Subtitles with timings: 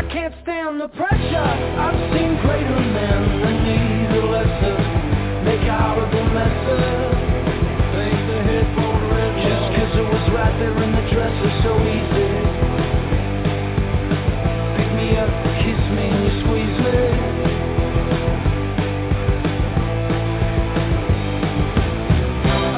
[0.00, 1.36] I can't stand the pressure.
[1.36, 4.78] I've seen greater men than me, the lesser
[5.44, 6.80] make out of the messes.
[7.92, 12.09] Take the headphone red just cause it was right there in the dresser so easy.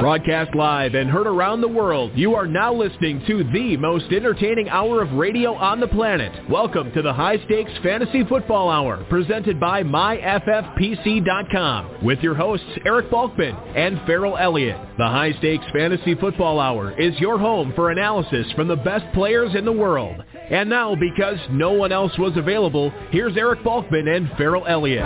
[0.03, 4.69] Broadcast live and heard around the world, you are now listening to the most entertaining
[4.69, 6.33] hour of radio on the planet.
[6.51, 13.13] Welcome to the High Stakes Fantasy Football Hour, presented by MyFFPC.com, with your hosts Eric
[13.13, 14.77] Balkman and Ferrell Elliott.
[14.99, 19.55] The High Stakes Fantasy Football Hour is your home for analysis from the best players
[19.55, 20.21] in the world.
[20.51, 25.05] And now, because no one else was available, here's Eric Balkman and Ferrell Elliott.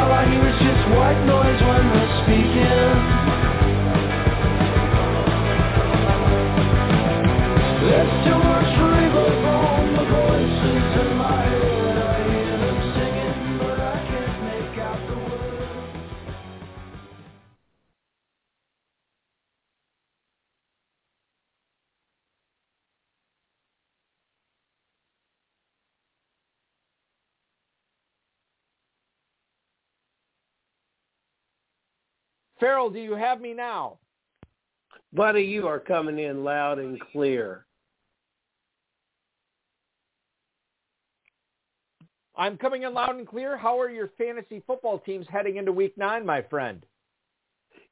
[0.00, 2.98] I hear is just white noise when they're speaking.
[7.82, 10.81] There's too much river from the voices
[32.62, 33.98] Ferrell, do you have me now?
[35.12, 37.66] Buddy, you are coming in loud and clear.
[42.36, 43.56] I'm coming in loud and clear.
[43.56, 46.86] How are your fantasy football teams heading into week nine, my friend?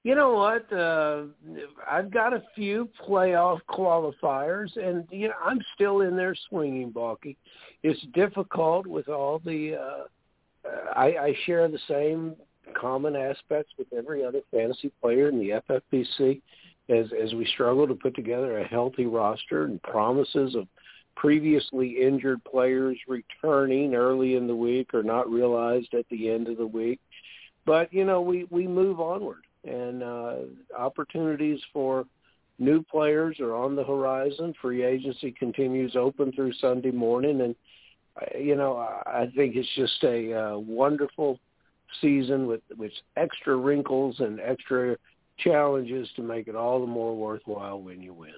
[0.04, 0.72] You know what?
[0.72, 1.24] Uh,
[1.90, 7.36] I've got a few playoff qualifiers, and you know I'm still in there swinging, Balky.
[7.82, 9.74] It's difficult with all the.
[9.74, 12.36] Uh, I, I share the same
[12.75, 16.41] common aspects with every other fantasy player in the FFPC,
[16.89, 20.67] as as we struggle to put together a healthy roster and promises of
[21.17, 26.56] previously injured players returning early in the week or not realized at the end of
[26.56, 27.00] the week.
[27.67, 30.36] But you know, we we move onward, and uh,
[30.77, 32.07] opportunities for
[32.58, 34.55] new players are on the horizon.
[34.61, 37.55] Free agency continues open through Sunday morning, and
[38.20, 41.39] uh, you know, I I think it's just a uh, wonderful
[42.01, 44.96] season with with extra wrinkles and extra
[45.39, 48.34] challenges to make it all the more worthwhile when you win.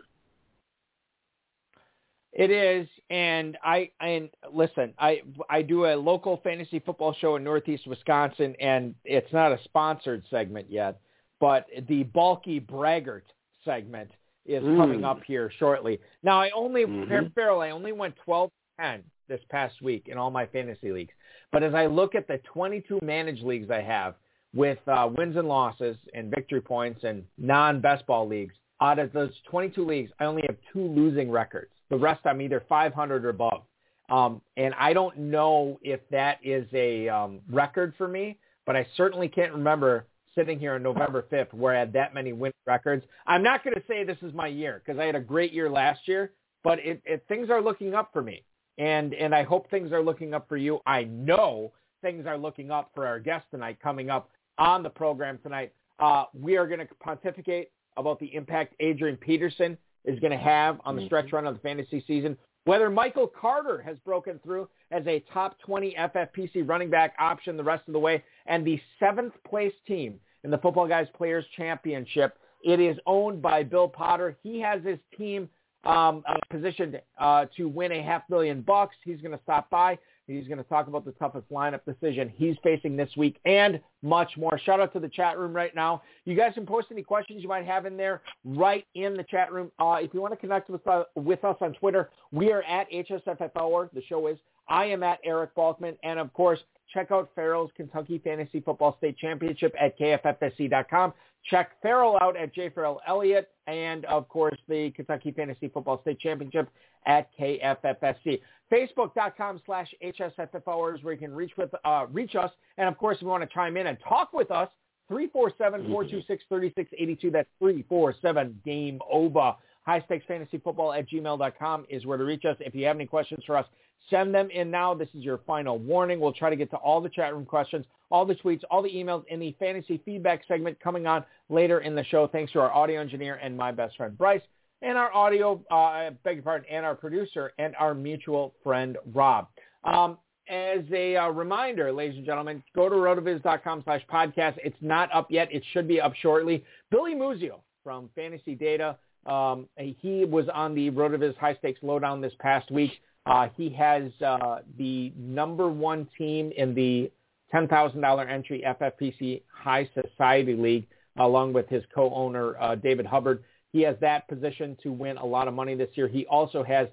[2.33, 5.21] It is, and I and listen, I
[5.51, 10.23] I do a local fantasy football show in Northeast Wisconsin, and it's not a sponsored
[10.31, 10.99] segment yet,
[11.41, 13.27] but the Balky braggart
[13.65, 14.11] segment
[14.47, 14.77] is Mm.
[14.77, 16.01] coming up here shortly.
[16.23, 17.33] Now, I only Mhm.
[17.35, 21.15] Ferrell, I only went 12-10 this past week in all my fantasy leagues,
[21.53, 24.15] but as I look at the 22 managed leagues I have
[24.55, 29.31] with uh, wins and losses and victory points and non-best ball leagues, out of those
[29.51, 31.71] 22 leagues, I only have two losing records.
[31.89, 33.63] The rest I'm either 500 or above.
[34.11, 38.87] Um, and I don't know if that is a um, record for me, but I
[38.97, 43.05] certainly can't remember sitting here on November 5th where I had that many win records.
[43.27, 45.71] I'm not going to say this is my year because I had a great year
[45.71, 46.33] last year,
[46.65, 48.43] but it, it, things are looking up for me.
[48.79, 50.81] And, and I hope things are looking up for you.
[50.87, 55.39] I know things are looking up for our guest tonight coming up on the program
[55.43, 55.73] tonight.
[55.99, 60.81] Uh, we are going to pontificate about the impact Adrian Peterson is going to have
[60.85, 62.37] on the stretch run of the fantasy season.
[62.65, 67.65] Whether Michael Carter has broken through as a top 20 FFPC running back option the
[67.65, 72.39] rest of the way, and the seventh place team in the Footballguys Players Championship.
[72.65, 74.37] It is owned by Bill Potter.
[74.43, 75.49] He has his team
[75.85, 78.95] um, uh, positioned uh, to win a half million bucks.
[79.05, 79.99] He's going to stop by.
[80.27, 84.31] He's going to talk about the toughest lineup decision he's facing this week and much
[84.37, 84.59] more.
[84.65, 86.03] Shout out to the chat room right now.
[86.25, 89.53] You guys can post any questions you might have in there right in the chat
[89.53, 89.73] room.
[89.81, 92.91] Uh, if you want to connect with, uh, with us on Twitter, we are at
[92.91, 93.91] HSFF.
[93.93, 94.39] The show is.
[94.69, 95.97] I am at Eric Balkman.
[96.05, 96.61] And of course,
[96.93, 101.13] check out Ferrell's Kentucky Fantasy Football State Championship at KFFSC.com.
[101.51, 102.69] Check Ferrell out at J.
[102.71, 103.51] Ferrell Elliott.
[103.67, 106.69] And of course, the Kentucky Fantasy Football State Championship
[107.07, 108.41] at KFFSC.
[108.73, 112.51] Facebook.com slash HSFF Hours where you can reach with uh, reach us.
[112.79, 114.69] And of course, if you want to chime in and talk with us,
[115.11, 117.33] 347-426-3682.
[117.33, 119.55] That's 347 Game Over.
[119.85, 122.57] High Stakes Fantasy Football at gmail.com is where to reach us.
[122.61, 123.67] If you have any questions for us,
[124.11, 124.95] send them in now.
[124.95, 126.21] This is your final warning.
[126.21, 128.91] We'll try to get to all the chat room questions, all the tweets, all the
[128.91, 132.27] emails in the fantasy feedback segment coming on later in the show.
[132.27, 134.43] Thanks to our audio engineer and my best friend Bryce
[134.83, 139.47] and our audio, uh, beg your pardon, and our producer and our mutual friend Rob.
[139.85, 140.19] Um,
[140.49, 144.59] as a uh, reminder, ladies and gentlemen, go to rotoviz.com slash podcast.
[144.65, 145.49] It's not up yet.
[145.53, 146.65] It should be up shortly.
[146.91, 152.33] Billy Muzio from Fantasy Data Um, he was on the RotoViz High Stakes Lowdown this
[152.41, 152.93] past week.
[153.27, 157.11] Uh, he has uh, the number one team in the
[157.55, 160.87] $10,000 entry FFPC High Society League,
[161.19, 163.45] along with his co-owner uh, David Hubbard.
[163.73, 166.09] He has that position to win a lot of money this year.
[166.09, 166.89] He also has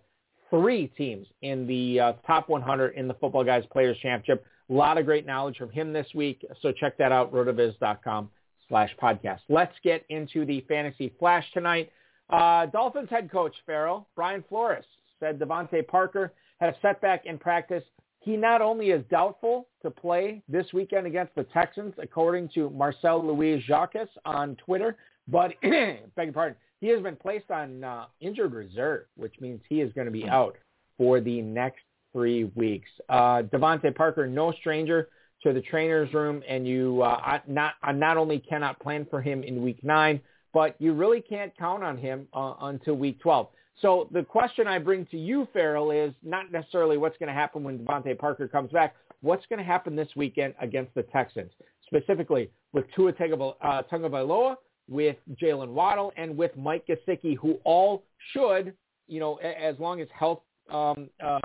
[0.50, 4.46] three teams in the uh, top 100 in the Footballguys Players Championship.
[4.70, 6.46] A lot of great knowledge from him this week.
[6.62, 8.30] So check that out, rotoviz.com
[8.68, 9.40] slash podcast.
[9.50, 11.92] Let's get into the fantasy flash tonight.
[12.30, 14.86] Uh, Dolphins head coach Ferrell, Brian Flores,
[15.20, 17.84] said DeVante Parker had a setback in practice.
[18.20, 23.26] He not only is doubtful to play this weekend against the Texans, according to Marcel
[23.26, 23.96] Louis Jacques
[24.26, 24.98] on Twitter,
[25.28, 29.82] but, beg your pardon, he has been placed on uh, injured reserve, which means he
[29.82, 30.58] is going to be out
[30.98, 31.82] for the next
[32.14, 32.90] three weeks.
[33.10, 35.10] Uh, DeVante Parker, no stranger
[35.44, 39.62] to the trainer's room, and you uh, not not only cannot plan for him in
[39.62, 40.20] week nine,
[40.54, 43.48] but you really can't count on him uh, until week 12.
[43.82, 47.64] So the question I bring to you, Ferrell, is not necessarily what's going to happen
[47.64, 48.96] when DeVante Parker comes back.
[49.22, 51.52] What's going to happen this weekend against the Texans,
[51.86, 54.56] specifically with Tua Tagovailoa,
[54.90, 58.04] with Jaylen Waddle, and with Mike Gesicki, who all
[58.34, 58.74] should,
[59.08, 61.42] you know, as long as health, um, um,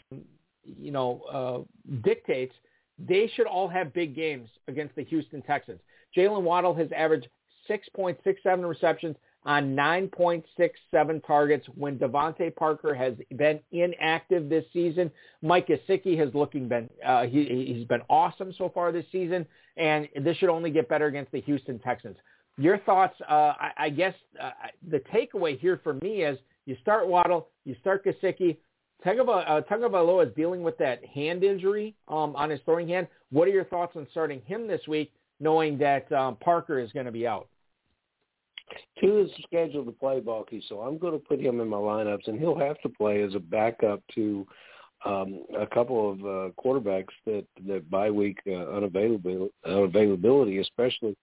[0.65, 2.55] you know, uh, dictates,
[2.99, 5.81] they should all have big games against the Houston Texans.
[6.17, 7.29] Jaylen Waddle has averaged
[7.69, 9.17] 6.67 receptions
[9.47, 15.11] on 9.67 targets when DeVante Parker has been inactive this season.
[15.43, 19.47] Mike Gesicki has looking been uh, he, he's been awesome so far this season,
[19.77, 22.17] and this should only get better against the Houston Texans.
[22.57, 23.15] Your thoughts?
[23.29, 24.51] Uh, I, I guess uh,
[24.89, 28.57] the takeaway here for me is you start Waddle, you start Gesicki.
[29.05, 33.07] Tagovailoa uh, is dealing with that hand injury um, on his throwing hand.
[33.31, 37.05] What are your thoughts on starting him this week, knowing that um, Parker is going
[37.05, 37.49] to be out?
[39.01, 42.29] Tua is scheduled to play Balky, so I'm going to put him in my lineups,
[42.29, 44.47] and he'll have to play as a backup to
[45.05, 51.17] um, a couple of uh, quarterbacks that that bye week uh, unavailability, unavailability, especially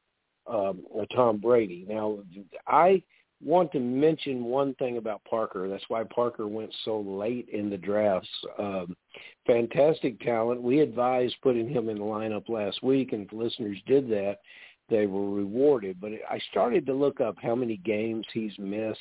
[0.47, 0.83] um,
[1.15, 1.85] Tom Brady.
[1.89, 2.19] Now,
[2.67, 3.01] I
[3.43, 5.67] want to mention one thing about Parker.
[5.67, 8.29] That's why Parker went so late in the drafts.
[8.59, 8.95] Um,
[9.47, 10.61] fantastic talent.
[10.61, 14.39] We advised putting him in the lineup last week, and listeners did that,
[14.91, 15.99] they were rewarded.
[15.99, 18.99] But I started to look up how many games he's missed,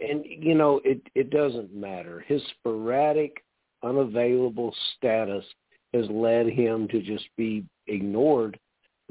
[0.00, 2.24] and you know it it doesn't matter.
[2.26, 3.44] His sporadic,
[3.82, 5.44] unavailable status
[5.92, 8.58] has led him to just be ignored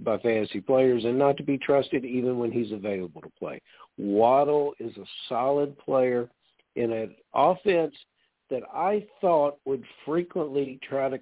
[0.02, 3.62] by fantasy players and not to be trusted even when he's available to play.
[3.98, 6.30] Waddle is a solid player
[6.76, 7.94] in an offense
[8.50, 11.20] that I thought would frequently try to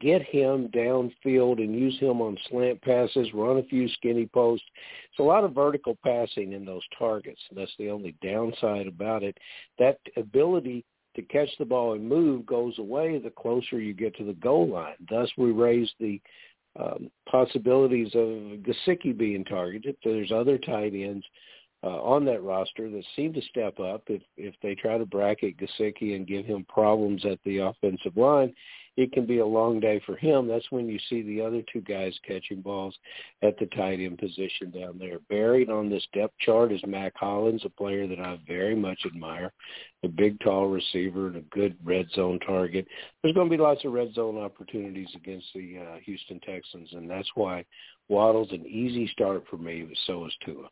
[0.00, 4.66] get him downfield and use him on slant passes, run a few skinny posts.
[5.10, 7.40] It's a lot of vertical passing in those targets.
[7.54, 9.36] That's the only downside about it.
[9.78, 10.84] That ability
[11.16, 14.68] to catch the ball and move goes away the closer you get to the goal
[14.68, 14.96] line.
[15.08, 16.20] Thus, we raise the
[16.78, 19.96] um, possibilities of Gesicki being targeted.
[20.02, 21.24] There's other tight ends
[21.84, 25.56] uh, on that roster that seem to step up if if they try to bracket
[25.58, 28.52] Gesicki and give him problems at the offensive line
[28.96, 30.46] it can be a long day for him.
[30.46, 32.94] That's when you see the other two guys catching balls
[33.42, 35.18] at the tight end position down there.
[35.28, 39.52] Buried on this depth chart is Mack Hollins, a player that I very much admire,
[40.04, 42.86] a big, tall receiver and a good red zone target.
[43.22, 47.10] There's going to be lots of red zone opportunities against the uh, Houston Texans, and
[47.10, 47.64] that's why
[48.08, 50.68] Waddle's an easy start for me, but so is Tua.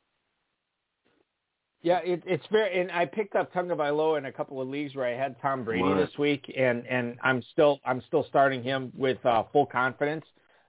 [1.83, 5.07] Yeah, it, it's very, and I picked up Tagovailoa in a couple of leagues where
[5.07, 6.07] I had Tom Brady right.
[6.07, 10.25] this week, and and I'm still I'm still starting him with uh, full confidence.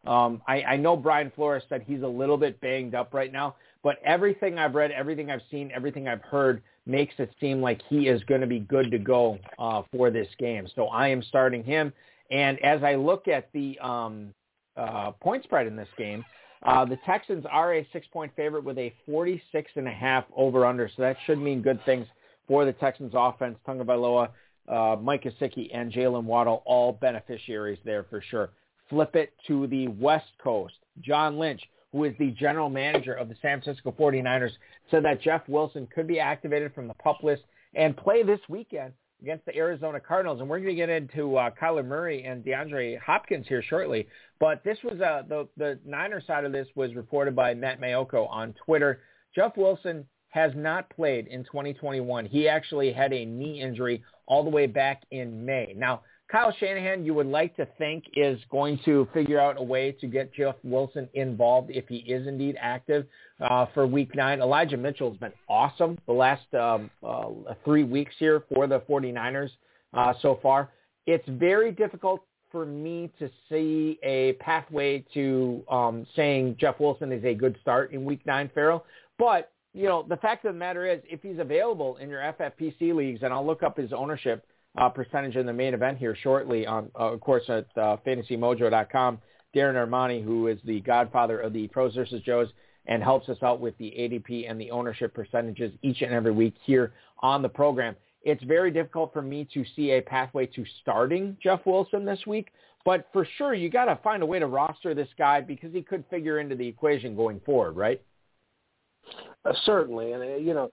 [0.05, 3.55] Um, I, I know Brian Flores said he's a little bit banged up right now,
[3.83, 8.07] but everything I've read, everything I've seen, everything I've heard makes it seem like he
[8.07, 10.67] is going to be good to go uh, for this game.
[10.75, 11.93] So I am starting him,
[12.31, 14.33] and as I look at the um,
[14.75, 16.25] uh, point spread in this game,
[16.63, 21.01] uh, the Texans are a six-point favorite with a 46 and a half over-under, so
[21.01, 22.07] that should mean good things
[22.47, 23.57] for the Texans offense.
[23.67, 24.29] Tagovailoa,
[24.69, 28.49] uh, Mike Gesicki, and Jaylen Waddle, all beneficiaries there for sure.
[28.89, 30.75] Flip it to the West Coast.
[31.01, 34.51] John Lynch, who is the general manager of the San Francisco 49ers,
[34.89, 37.43] said that Jeff Wilson could be activated from the pup list
[37.75, 38.93] and play this weekend
[39.23, 40.41] against the Arizona Cardinals.
[40.41, 44.07] And we're going to get into uh, Kyler Murray and DeAndre Hopkins here shortly.
[44.39, 48.29] But this was uh, the the Niner side of this was reported by Matt Maiocco
[48.29, 48.99] on Twitter.
[49.33, 52.25] Jeff Wilson has not played in 2021.
[52.25, 55.73] He actually had a knee injury all the way back in May.
[55.75, 56.01] Now,
[56.31, 60.07] Kyle Shanahan, you would like to think, is going to figure out a way to
[60.07, 63.05] get Jeff Wilson involved if he is indeed active
[63.39, 64.41] uh, for Week 9.
[64.41, 67.29] Elijah Mitchell has been awesome the last um, uh,
[67.63, 69.49] three weeks here for the 49ers
[69.93, 70.71] uh, so far.
[71.05, 77.23] It's very difficult for me to see a pathway to um, saying Jeff Wilson is
[77.25, 78.85] a good start in Week 9, Ferrell.
[79.19, 82.95] But, you know, the fact of the matter is if he's available in your FFPC
[82.95, 84.45] leagues, and I'll look up his ownership
[84.77, 89.19] uh, percentage in the main event here shortly on, uh, of course, at uh, fantasymojo.com,
[89.55, 92.49] Darren Armani, who is the godfather of the Pros versus Joes
[92.85, 96.55] and helps us out with the ADP and the ownership percentages each and every week
[96.65, 101.37] here on the program it's very difficult for me to see a pathway to starting
[101.43, 102.49] Jeff Wilson this week.
[102.85, 105.81] But for sure, you got to find a way to roster this guy because he
[105.81, 108.01] could figure into the equation going forward, right?
[109.45, 110.71] Uh, certainly, and uh, you know,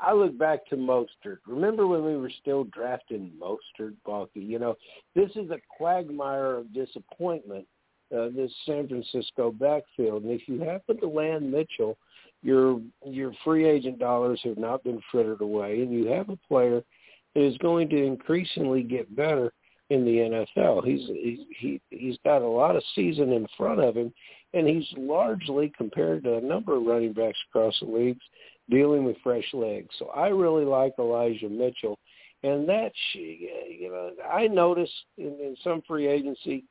[0.00, 1.38] I look back to Mostert.
[1.46, 4.40] Remember when we were still drafting Mostert, Balky?
[4.40, 4.76] You know,
[5.14, 7.66] this is a quagmire of disappointment.
[8.14, 11.98] Uh, this San Francisco backfield, and if you happen to land Mitchell,
[12.42, 16.82] your your free agent dollars have not been frittered away, and you have a player
[17.34, 19.52] that is going to increasingly get better
[19.90, 20.86] in the NFL.
[20.86, 21.06] He's
[21.58, 24.10] he he's got a lot of season in front of him,
[24.54, 28.24] and he's largely compared to a number of running backs across the leagues
[28.70, 29.88] dealing with fresh legs.
[29.98, 31.98] So I really like Elijah Mitchell,
[32.42, 36.64] and that you know I notice in, in some free agency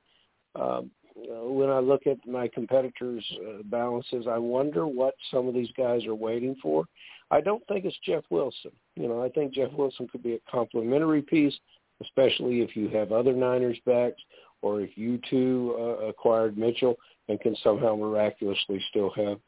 [0.56, 5.72] um, when I look at my competitors' uh, balances, I wonder what some of these
[5.77, 6.86] guys are waiting for.
[7.32, 8.72] I don't think it's Jeff Wilson.
[8.96, 11.54] You know, I think Jeff Wilson could be a complementary piece,
[12.01, 14.22] especially if you have other Niners backs
[14.62, 16.96] or if you too uh, acquired Mitchell
[17.27, 19.39] and can somehow miraculously still have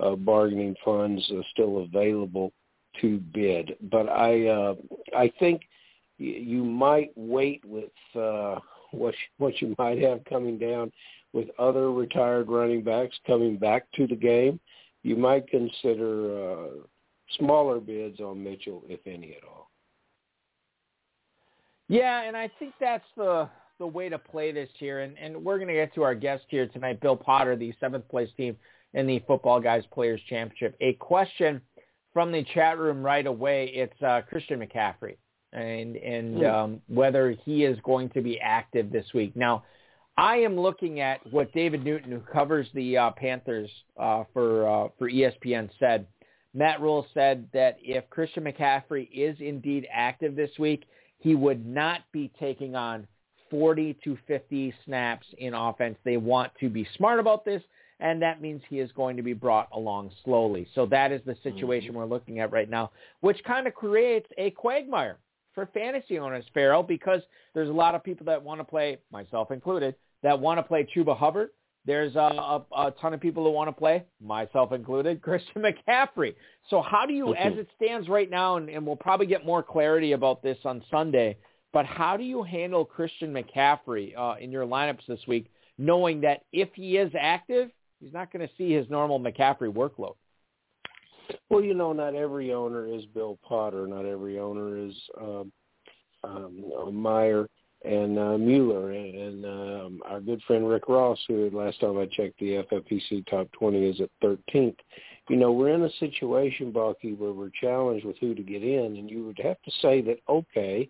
[0.00, 2.52] uh, bargaining funds uh, still available
[3.00, 3.76] to bid.
[3.90, 4.74] But I uh,
[5.16, 5.62] I think
[6.18, 8.58] you might wait with uh,
[8.90, 10.92] what you, what you might have coming down
[11.32, 14.58] with other retired running backs coming back to the game,
[15.02, 16.68] you might consider uh,
[17.36, 19.70] smaller bids on Mitchell, if any at all.
[21.88, 25.00] Yeah, and I think that's the the way to play this here.
[25.00, 28.08] And, and we're going to get to our guest here tonight, Bill Potter, the seventh
[28.08, 28.56] place team
[28.94, 30.76] in the Footballguys Players Championship.
[30.80, 31.60] A question
[32.12, 33.66] from the chat room right away.
[33.74, 35.16] It's uh, Christian McCaffrey
[35.52, 36.52] and and mm.
[36.52, 39.34] um, whether he is going to be active this week.
[39.36, 39.64] Now,
[40.16, 44.88] I am looking at what David Newton, who covers the uh, Panthers uh, for uh,
[44.98, 46.06] for ESPN, said.
[46.54, 50.86] Matt Rhule said that if Christian McCaffrey is indeed active this week,
[51.18, 53.06] he would not be taking on
[53.50, 55.98] 40 to 50 snaps in offense.
[56.04, 57.62] They want to be smart about this,
[58.00, 60.68] and that means he is going to be brought along slowly.
[60.74, 61.98] So that is the situation mm-hmm.
[61.98, 62.90] we're looking at right now,
[63.20, 65.18] which kind of creates a quagmire
[65.54, 67.20] for fantasy owners, Ferrell, because
[67.54, 70.86] there's a lot of people that want to play, myself included, that want to play
[70.94, 71.50] Chuba Hubbard.
[71.84, 76.34] There's a, a, a ton of people that want to play, myself included, Christian McCaffrey.
[76.70, 79.62] So how do you, as it stands right now, and, and we'll probably get more
[79.62, 81.36] clarity about this on Sunday,
[81.72, 86.44] but how do you handle Christian McCaffrey uh, in your lineups this week, knowing that
[86.52, 90.14] if he is active, he's not going to see his normal McCaffrey workload?
[91.50, 93.86] Well, you know, not every owner is Bill Potter.
[93.86, 95.52] Not every owner is um,
[96.24, 97.48] um, Meyer
[97.84, 102.06] and uh, Mueller and, and um, our good friend Rick Ross, who last time I
[102.06, 104.76] checked the FFPC top 20 is at 13th.
[105.28, 108.96] You know, we're in a situation, Balky, where we're challenged with who to get in,
[108.96, 110.88] and you would have to say that, okay,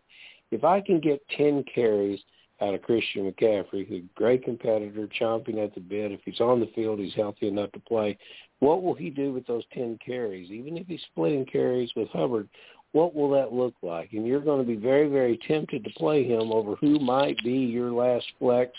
[0.50, 2.20] if I can get 10 carries
[2.60, 6.60] out of Christian McCaffrey, who's a great competitor, chomping at the bit, if he's on
[6.60, 8.18] the field, he's healthy enough to play,
[8.60, 10.50] what will he do with those 10 carries?
[10.50, 12.48] Even if he's splitting carries with Hubbard,
[12.92, 14.12] what will that look like?
[14.12, 17.52] And you're going to be very, very tempted to play him over who might be
[17.52, 18.72] your last flex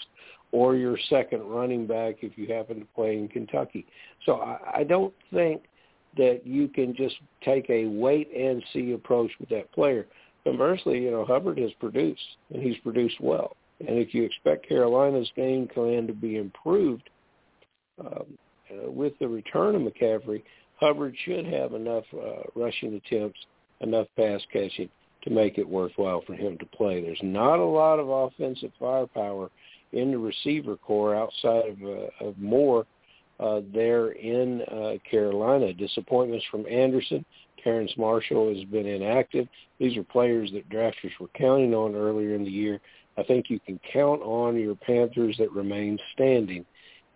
[0.52, 3.86] or your second running back if you happen to play in Kentucky.
[4.26, 5.64] So I, I don't think
[6.18, 10.08] that you can just take a wait and see approach with that player.
[10.44, 12.22] Conversely, you know, Hubbard has produced
[12.52, 13.56] and he's produced well.
[13.80, 17.10] And if you expect Carolina's game plan to be improved
[18.00, 18.26] um,
[18.72, 20.44] uh, with the return of McCaffrey,
[20.80, 23.40] Hubbard should have enough uh, rushing attempts
[23.82, 24.90] enough pass catching
[25.24, 27.02] to make it worthwhile for him to play.
[27.02, 29.50] There's not a lot of offensive firepower
[29.92, 32.86] in the receiver corps outside of, uh, of Moore
[33.40, 35.74] uh, there in uh, Carolina.
[35.74, 37.26] Disappointments from Anderson.
[37.64, 39.48] Terrace Marshall has been inactive.
[39.80, 42.80] These are players that drafters were counting on earlier in the year.
[43.20, 46.66] I think you can count on your Panthers that remain standing.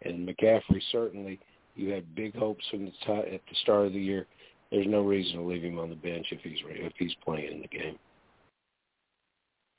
[0.01, 1.39] And McCaffrey certainly,
[1.75, 4.27] you had big hopes from the t- at the start of the year
[4.73, 7.53] there's no reason to leave him on the bench if he's re- if he's playing
[7.53, 7.97] in the game.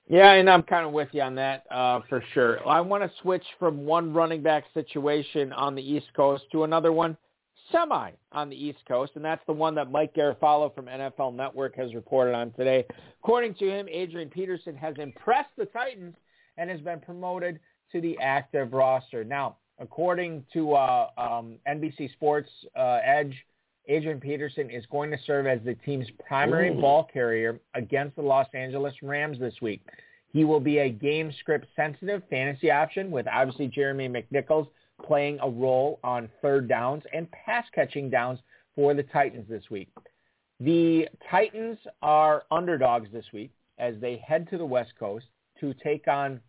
[0.09, 2.67] Yeah, and I'm kind of with you on that uh, for sure.
[2.67, 6.93] I want to switch from one running back situation on the East Coast to another
[6.93, 7.17] one
[7.71, 11.77] semi on the East Coast, and that's the one that Mike Garafolo from NFL Network
[11.77, 12.85] has reported on today.
[13.23, 16.15] According to him, Adrian Peterson has impressed the Titans
[16.57, 17.61] and has been promoted
[17.93, 19.25] to the active roster.
[19.25, 23.35] Now, according to uh, um, NBC Sports uh, Edge,
[23.87, 26.81] Adrian Peterson is going to serve as the team's primary Ooh.
[26.81, 29.83] ball carrier against the Los Angeles Rams this week.
[30.33, 34.69] He will be a game script sensitive fantasy option with obviously Jeremy McNichols
[35.03, 38.39] playing a role on third downs and pass catching downs
[38.75, 39.89] for the Titans this week.
[40.61, 45.27] The Titans are underdogs this week as they head to the West Coast
[45.61, 46.41] to take on,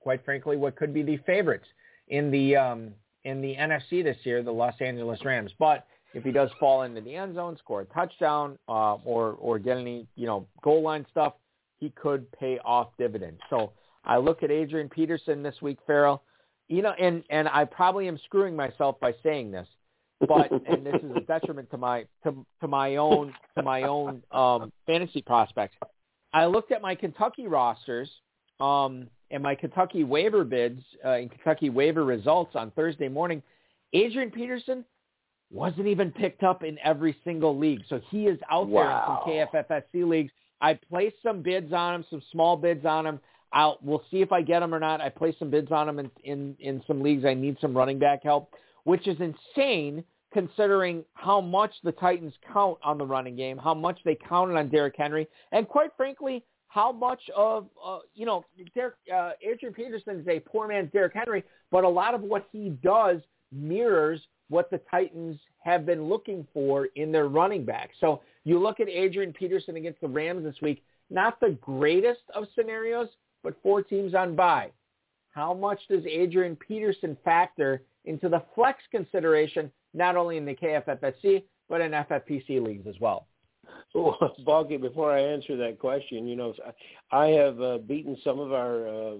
[0.00, 1.66] quite frankly, what could be the favorites
[2.08, 2.90] in the um,
[3.24, 5.52] in the NFC this year, the Los Angeles Rams.
[5.58, 9.58] But if he does fall into the end zone, score a touchdown, uh, or or
[9.58, 11.34] get any you know goal line stuff,
[11.78, 13.40] he could pay off dividends.
[13.48, 13.72] So
[14.04, 16.22] I look at Adrian Peterson this week, Ferrell.
[16.70, 19.66] You know, and and I probably am screwing myself by saying this,
[20.20, 24.22] but and this is a detriment to my to to my own to my own
[24.30, 25.76] um, fantasy prospects.
[26.32, 28.08] I looked at my Kentucky rosters
[28.60, 33.42] um, and my Kentucky waiver bids uh, and Kentucky waiver results on Thursday morning.
[33.92, 34.84] Adrian Peterson
[35.50, 37.82] wasn't even picked up in every single league.
[37.88, 39.24] So he is out wow.
[39.26, 40.30] there in some KFFSC leagues.
[40.60, 43.18] I placed some bids on him, some small bids on him.
[43.52, 45.00] I'll we'll see if I get him or not.
[45.00, 47.24] I placed some bids on him in, in, in some leagues.
[47.24, 48.54] I need some running back help,
[48.84, 53.98] which is insane considering how much the Titans count on the running game, how much
[54.04, 58.94] they counted on Derrick Henry, and quite frankly, how much of uh, you know Derek,
[59.12, 62.70] uh, Adrian Peterson is a poor man's Derrick Henry, but a lot of what he
[62.82, 63.20] does
[63.52, 67.90] mirrors what the Titans have been looking for in their running back.
[68.00, 72.46] So you look at Adrian Peterson against the Rams this week, not the greatest of
[72.54, 73.08] scenarios,
[73.42, 74.70] but four teams on bye.
[75.30, 81.44] How much does Adrian Peterson factor into the flex consideration, not only in the KFFSC,
[81.68, 83.26] but in FFPC leagues as well?
[83.94, 86.54] Well, Balky, before I answer that question, you know,
[87.10, 89.14] I have uh, beaten some of our uh,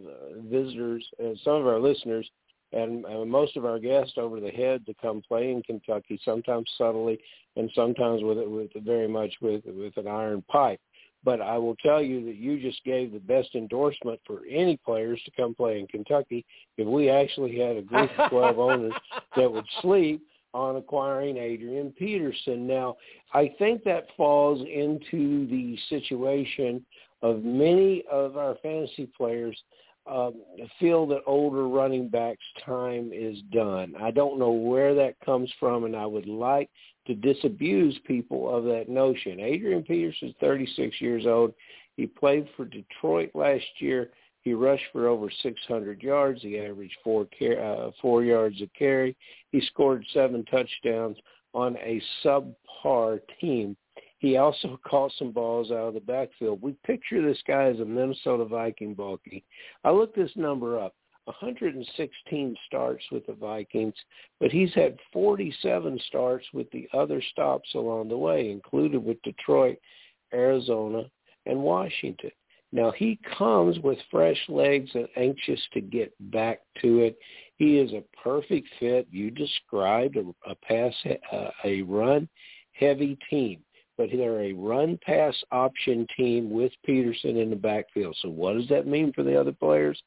[0.49, 2.29] visitors, uh, some of our listeners
[2.73, 6.69] and uh, most of our guests over the head to come play in Kentucky, sometimes
[6.79, 7.19] subtly
[7.57, 10.81] and sometimes with with very much with with an iron pipe.
[11.23, 15.21] But I will tell you that you just gave the best endorsement for any players
[15.25, 16.47] to come play in Kentucky.
[16.79, 18.93] If we actually had a group of 12 owners
[19.37, 22.67] that would sleep on acquiring Adrian Peterson.
[22.67, 22.97] Now,
[23.33, 26.85] I think that falls into the situation
[27.23, 29.57] of many of our fantasy players
[30.11, 30.35] um,
[30.79, 33.95] feel that older running backs' time is done.
[34.01, 36.71] I don't know where that comes from, and I would like
[37.07, 39.41] to disabuse people of that notion.
[39.41, 41.55] Adrian Peterson is 36 years old.
[41.97, 44.11] He played for Detroit last year.
[44.43, 46.41] He rushed for over 600 yards.
[46.43, 49.17] He averaged four uh, four yards a carry.
[49.53, 51.19] He scored seven touchdowns
[51.53, 53.77] on a subpar team.
[54.19, 56.63] He also caught some balls out of the backfield.
[56.63, 59.45] We picture this guy as a Minnesota Viking Balky.
[59.85, 60.95] I looked this number up.
[61.31, 63.95] 116 starts with the Vikings,
[64.39, 69.79] but he's had 47 starts with the other stops along the way, included with Detroit,
[70.33, 71.05] Arizona,
[71.47, 72.31] and Washington.
[72.73, 77.19] Now he comes with fresh legs and anxious to get back to it.
[77.57, 79.09] He is a perfect fit.
[79.11, 82.29] You described a, a pass, a, a run
[82.73, 83.63] heavy team
[84.01, 88.17] but they're a run pass option team with Peterson in the backfield.
[88.23, 90.03] So what does that mean for the other players?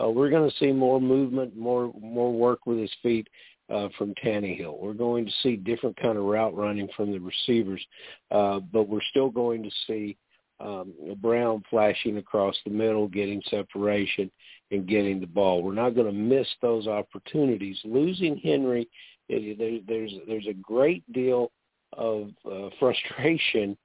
[0.00, 3.28] Uh, we're going to see more movement, more more work with his feet
[3.72, 4.78] uh, from Tannehill.
[4.80, 7.84] We're going to see different kind of route running from the receivers,
[8.30, 10.16] uh, but we're still going to see
[10.60, 14.30] um, Brown flashing across the middle, getting separation
[14.70, 15.62] and getting the ball.
[15.62, 17.78] We're not going to miss those opportunities.
[17.84, 18.88] Losing Henry,
[19.28, 21.50] there, there's there's a great deal
[21.92, 23.76] of uh, frustration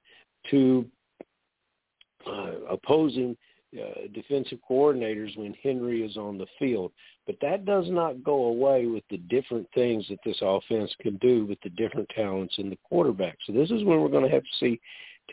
[0.50, 0.86] to
[2.26, 3.36] uh, opposing
[3.78, 6.92] uh, defensive coordinators when Henry is on the field.
[7.26, 11.46] But that does not go away with the different things that this offense can do
[11.46, 13.38] with the different talents in the quarterback.
[13.46, 14.80] So this is when we're going to have to see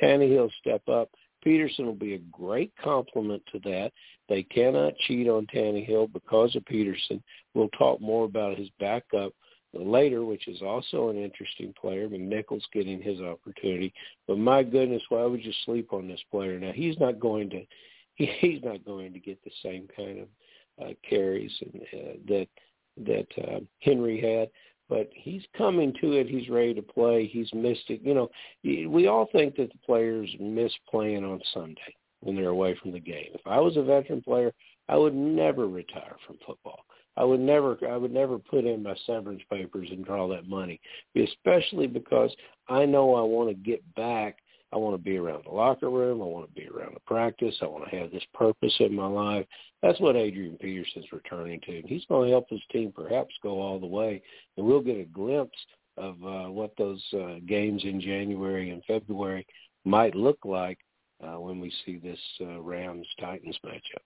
[0.01, 1.09] Tannehill step up.
[1.43, 3.91] Peterson will be a great complement to that.
[4.27, 7.23] They cannot cheat on Tannehill because of Peterson.
[7.53, 9.33] We'll talk more about his backup
[9.73, 12.07] later, which is also an interesting player.
[12.07, 13.93] McNichols getting his opportunity,
[14.27, 16.59] but my goodness, why would you sleep on this player?
[16.59, 17.63] Now he's not going to,
[18.17, 20.27] he, he's not going to get the same kind of
[20.79, 22.47] uh, carries and, uh, that
[22.97, 24.49] that uh, Henry had,
[24.89, 26.27] but he's coming to it.
[26.27, 27.27] He's ready to play.
[27.27, 28.01] He's missed it.
[28.03, 28.29] You know,
[28.63, 31.95] we all think that the players miss playing on Sunday.
[32.21, 33.29] when they're away from the game.
[33.33, 34.51] If I was a veteran player,
[34.89, 36.79] I would never retire from football.
[37.17, 40.79] I would never I would never put in my severance papers and draw that money,
[41.15, 42.31] especially because
[42.69, 44.37] I know I want to get back.
[44.73, 46.21] I want to be around the locker room.
[46.21, 47.55] I want to be around the practice.
[47.61, 49.45] I want to have this purpose in my life.
[49.81, 51.81] That's what Adrian Peterson's returning to.
[51.85, 54.21] He's going to help his team perhaps go all the way.
[54.57, 55.57] And we'll get a glimpse
[55.97, 59.45] of uh, what those uh, games in January and February
[59.85, 60.79] might look like
[61.23, 64.03] uh, when we see this uh, Rams Titans matchup.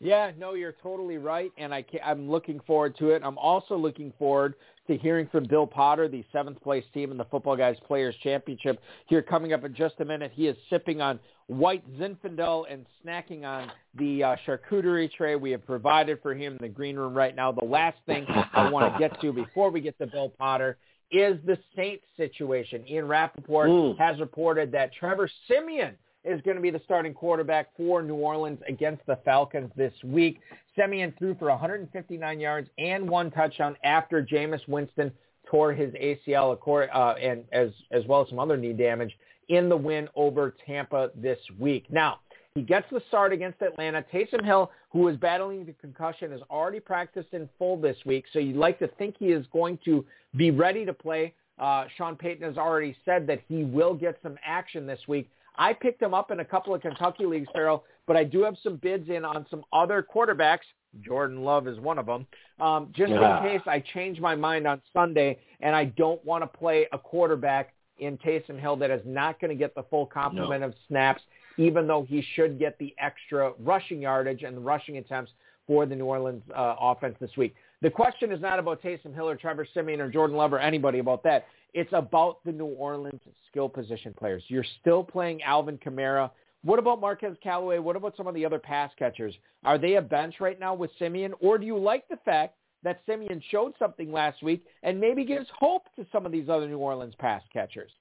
[0.00, 3.22] Yeah, no, you're totally right, and I I'm looking forward to it.
[3.24, 4.54] I'm also looking forward
[4.86, 8.80] to hearing from Bill Potter, the seventh place team in the Footballguys Players Championship.
[9.06, 13.44] Here coming up in just a minute, he is sipping on white Zinfandel and snacking
[13.44, 17.34] on the uh, charcuterie tray we have provided for him in the green room right
[17.34, 17.50] now.
[17.50, 20.78] The last thing I want to get to before we get to Bill Potter
[21.10, 22.86] is the Saints situation.
[22.86, 23.98] Ian Rapoport mm.
[23.98, 25.96] has reported that Trevor Siemian–
[26.28, 30.40] is going to be the starting quarterback for New Orleans against the Falcons this week.
[30.76, 35.12] Siemian threw for 159 yards and one touchdown after Jameis Winston
[35.46, 36.56] tore his ACL
[36.92, 39.16] uh, and as as well as some other knee damage
[39.48, 41.86] in the win over Tampa this week.
[41.90, 42.20] Now,
[42.54, 44.04] he gets the start against Atlanta.
[44.12, 48.38] Taysom Hill, who is battling the concussion, has already practiced in full this week, so
[48.38, 50.04] you'd like to think he is going to
[50.36, 51.34] be ready to play.
[51.58, 55.30] Uh, Sean Payton has already said that he will get some action this week.
[55.58, 58.56] I picked him up in a couple of Kentucky leagues, Ferrell, but I do have
[58.62, 60.60] some bids in on some other quarterbacks.
[61.00, 62.26] Jordan Love is one of them.
[62.60, 63.42] Um, just yeah.
[63.42, 66.98] in case I change my mind on Sunday and I don't want to play a
[66.98, 70.68] quarterback in Taysom Hill that is not going to get the full complement no.
[70.68, 71.22] of snaps,
[71.56, 75.32] even though he should get the extra rushing yardage and the rushing attempts
[75.66, 77.54] for the New Orleans uh, offense this week.
[77.80, 80.98] The question is not about Taysom Hill or Trevor Siemian or Jordan Love or anybody
[80.98, 81.46] about that.
[81.74, 84.42] It's about the New Orleans skill position players.
[84.48, 86.30] You're still playing Alvin Kamara.
[86.64, 87.78] What about Marquez Callaway?
[87.78, 89.34] What about some of the other pass catchers?
[89.64, 91.34] Are they a bench right now with Siemian?
[91.40, 95.46] Or do you like the fact that Siemian showed something last week and maybe gives
[95.56, 97.92] hope to some of these other New Orleans pass catchers?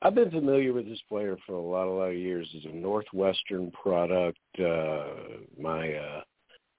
[0.00, 2.48] I've been familiar with this player for a lot, a lot of years.
[2.50, 4.38] He's a Northwestern product.
[4.58, 5.04] Uh,
[5.60, 6.22] my uh,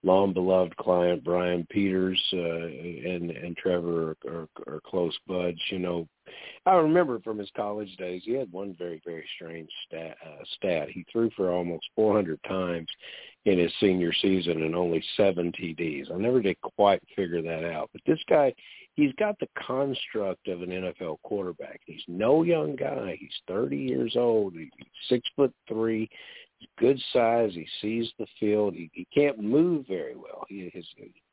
[0.04, 5.60] long beloved client Brian Peters uh, and and Trevor are, are, are close buds.
[5.70, 6.08] You know,
[6.66, 10.18] I remember from his college days he had one very very strange stat.
[10.26, 10.90] Uh, stat.
[10.90, 12.88] He threw for almost 400 times
[13.46, 16.12] in his senior season and only seven TDs.
[16.14, 17.90] I never did quite figure that out.
[17.92, 18.54] But this guy,
[18.94, 21.82] he's got the construct of an NFL quarterback.
[21.86, 23.18] He's no young guy.
[23.20, 24.54] He's 30 years old.
[24.54, 24.70] He's
[25.10, 26.10] six foot three
[26.78, 27.52] good size.
[27.54, 28.74] He sees the field.
[28.74, 30.46] He, he can't move very well.
[30.48, 30.86] He is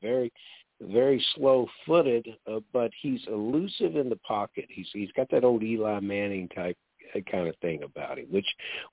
[0.02, 0.32] very,
[0.80, 4.66] very slow-footed, uh, but he's elusive in the pocket.
[4.68, 6.76] He's he's got that old Eli Manning type
[7.14, 8.46] uh, kind of thing about him, which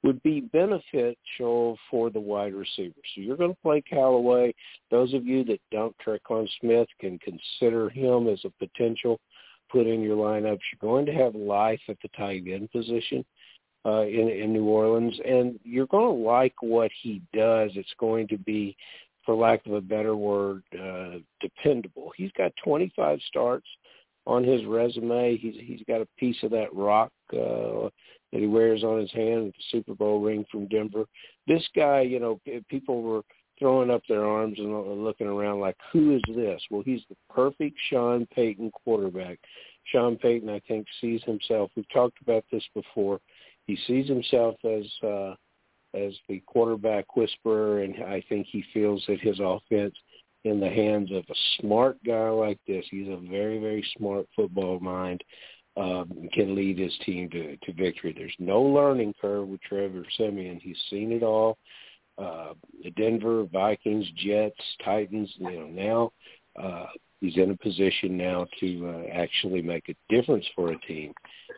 [0.04, 2.96] would be beneficial for the wide receiver.
[3.14, 4.54] So you're going to play Callaway.
[4.92, 9.20] Those of you that don't Tre'Quan Smith can consider him as a potential
[9.70, 10.60] put in your lineups.
[10.72, 13.26] You're going to have life at the tight end position
[13.88, 17.72] uh, in, in New Orleans, and you're going to like what he does.
[17.76, 18.76] It's going to be,
[19.26, 22.12] for lack of a better word, uh, dependable.
[22.18, 23.68] He's got 25 starts
[24.26, 25.38] on his resume.
[25.38, 27.88] He's he's got a piece of that rock uh,
[28.34, 31.06] that he wears on his hand with the Super Bowl ring from Denver.
[31.48, 33.22] This guy, you know, people were
[33.58, 36.62] throwing up their arms and looking around like, who is this?
[36.70, 39.40] Well, he's the perfect Sean Payton quarterback.
[39.86, 41.72] Sean Payton, I think, sees himself.
[41.76, 43.20] We've talked about this before
[43.68, 45.36] he sees himself as uh,
[45.94, 49.96] as the quarterback whisperer, and I think he feels that his offense
[50.44, 54.80] in the hands of a smart guy like this, he's a very very smart football
[54.80, 55.24] mind,
[55.76, 58.14] um, can lead his team to, to victory.
[58.18, 60.60] There's no learning curve with Trevor Siemian.
[60.60, 61.58] He's seen it all.
[62.18, 62.54] Uh,
[62.84, 65.32] the Denver Vikings, Jets, Titans.
[65.38, 66.12] You know now
[66.62, 66.88] uh,
[67.22, 71.14] he's in a position now to uh, actually make a difference for a team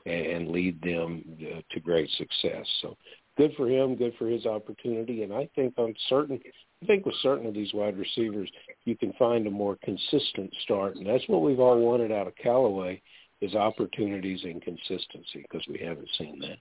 [0.05, 2.65] and lead them uh, to great success.
[2.81, 2.97] So
[3.37, 6.39] good for him, good for his opportunity, and I think on certain,
[6.83, 8.49] I think with certain of these wide receivers,
[8.85, 12.35] you can find a more consistent start, and that's what we've all wanted out of
[12.35, 13.01] Callaway
[13.41, 16.57] is opportunities and consistency because we haven't seen that.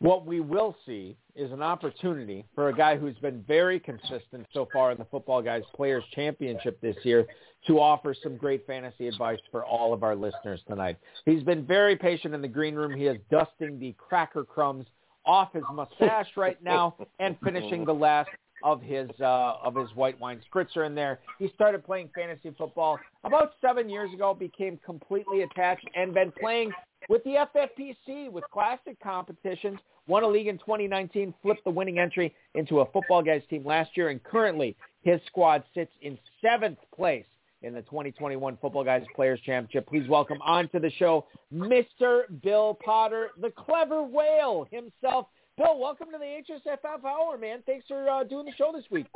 [0.00, 4.68] What we will see is an opportunity for a guy who's been very consistent so
[4.72, 7.26] far in the Footballguys Players Championship this year
[7.66, 10.98] to offer some great fantasy advice for all of our listeners tonight.
[11.26, 12.96] He's been very patient in the green room.
[12.96, 14.86] He is dusting the cracker crumbs
[15.26, 18.30] off his mustache right now and finishing the last
[18.62, 21.20] of his uh, of his white wine spritzer in there.
[21.38, 26.72] He started playing fantasy football about seven years ago, became completely attached, and been playing
[27.08, 29.78] with the FFPC with classic competitions.
[30.06, 33.90] Won a league in 2019, flipped the winning entry into a football guys team last
[33.94, 37.26] year, and currently his squad sits in seventh place
[37.62, 39.88] in the 2021 Footballguys Players Championship.
[39.88, 42.22] Please welcome on to the show Mr.
[42.42, 45.26] Bill Potter, the clever whale himself.
[45.58, 47.64] Bill, welcome to the HSFF Hour, man.
[47.66, 49.06] Thanks for uh, doing the show this week.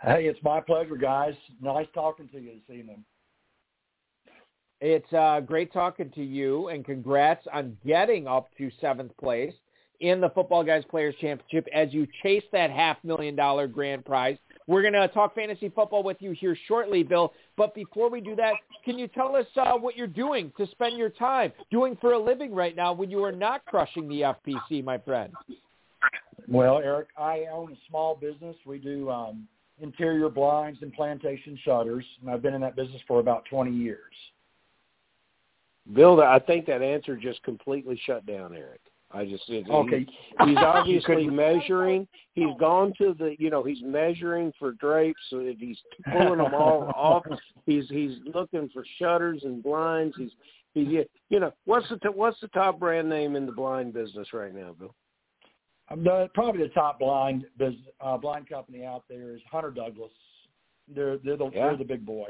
[0.00, 1.34] Hey, it's my pleasure, guys.
[1.60, 3.04] Nice talking to you this evening.
[4.80, 9.52] It's uh, great talking to you, and congrats on getting up to seventh place
[9.98, 14.38] in the Footballguys Players Championship as you chase that half million dollar grand prize.
[14.66, 17.32] We're going to talk fantasy football with you here shortly, Bill.
[17.56, 20.96] But before we do that, can you tell us uh, what you're doing to spend
[20.96, 24.84] your time doing for a living right now when you are not crushing the FFPC,
[24.84, 25.32] my friend?
[26.48, 28.56] Well, Eric, I own a small business.
[28.66, 29.46] We do um,
[29.80, 34.12] interior blinds and plantation shutters, and I've been in that business for about 20 years.
[35.94, 38.80] Bill, I think that answer just completely shut down, Eric.
[39.12, 40.06] I just it, okay.
[40.06, 42.06] He, he's obviously measuring.
[42.34, 45.20] He's gone to the you know he's measuring for drapes.
[45.30, 45.78] So he's
[46.12, 47.24] pulling them all off.
[47.66, 50.14] He's he's looking for shutters and blinds.
[50.16, 50.30] He's
[50.74, 54.54] he you know what's the what's the top brand name in the blind business right
[54.54, 54.94] now, Bill?
[55.88, 60.12] I'm the, probably the top blind business uh, blind company out there is Hunter Douglas.
[60.94, 61.66] They're they're the yeah.
[61.66, 62.28] they're the big boy.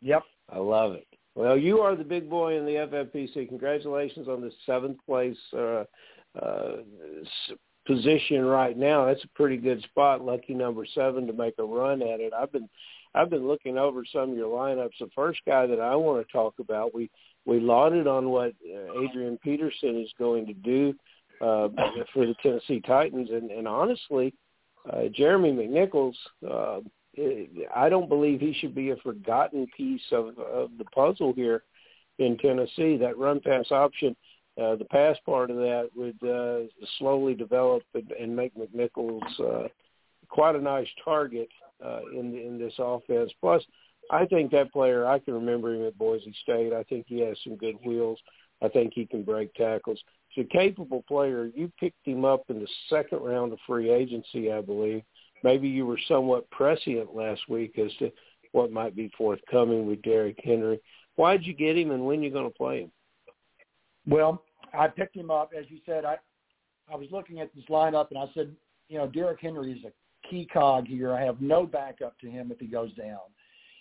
[0.00, 0.22] Yep.
[0.50, 1.06] I love it.
[1.38, 3.46] Well, you are the big boy in the FFPC.
[3.46, 5.84] Congratulations on the seventh place uh,
[6.36, 6.78] uh,
[7.86, 9.06] position right now.
[9.06, 10.20] That's a pretty good spot.
[10.20, 12.32] Lucky number seven to make a run at it.
[12.36, 12.68] I've been
[13.14, 14.98] I've been looking over some of your lineups.
[14.98, 17.08] The first guy that I want to talk about, we
[17.46, 20.92] we lauded on what uh, Adrian Peterson is going to do
[21.40, 21.68] uh,
[22.12, 24.34] for the Tennessee Titans, and, and honestly,
[24.92, 26.16] uh, Jeremy McNichols.
[26.44, 26.80] Uh,
[27.74, 31.62] I don't believe he should be a forgotten piece of, of the puzzle here
[32.18, 32.96] in Tennessee.
[32.96, 34.16] That run pass option,
[34.60, 39.68] uh, the pass part of that would uh, slowly develop and, and make McNichols uh,
[40.28, 41.48] quite a nice target
[41.84, 43.32] uh, in in this offense.
[43.40, 43.62] Plus,
[44.10, 45.06] I think that player.
[45.06, 46.72] I can remember him at Boise State.
[46.72, 48.18] I think he has some good wheels.
[48.62, 50.00] I think he can break tackles.
[50.30, 51.46] He's a capable player.
[51.54, 55.02] You picked him up in the second round of free agency, I believe
[55.42, 58.10] maybe you were somewhat prescient last week as to
[58.52, 60.80] what might be forthcoming with Derrick Henry.
[61.16, 62.92] Why did you get him, and when are you going to play him?
[64.06, 66.04] Well, I picked him up, as you said.
[66.04, 66.16] I
[66.90, 68.54] I was looking at this lineup, and I said,
[68.88, 71.12] you know, Derrick Henry is a key cog here.
[71.12, 73.20] I have no backup to him if he goes down.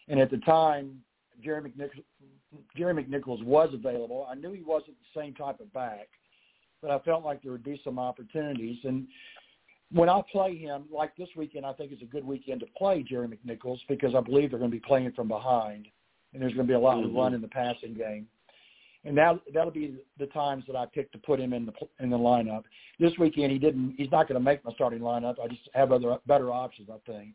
[0.10, 1.00] And at the time,
[1.44, 2.04] Jerry McNichols,
[2.76, 4.28] Jerry McNichols was available.
[4.30, 6.08] I knew he wasn't the same type of back,
[6.82, 8.78] but I felt like there would be some opportunities.
[8.84, 9.08] And
[9.92, 13.04] when I play him, like this weekend, I think it's a good weekend to play
[13.04, 15.88] Jerry McNichols because I believe they're going to be playing from behind,
[16.34, 17.10] and there's going to be a lot mm-hmm.
[17.10, 18.28] of run in the passing game.
[19.06, 21.72] And that that'll be the times that I pick to put him in the
[22.02, 22.64] in the lineup.
[23.00, 23.96] This weekend, he didn't.
[23.98, 25.36] He's not going to make my starting lineup.
[25.42, 27.30] I just have other better options, I think.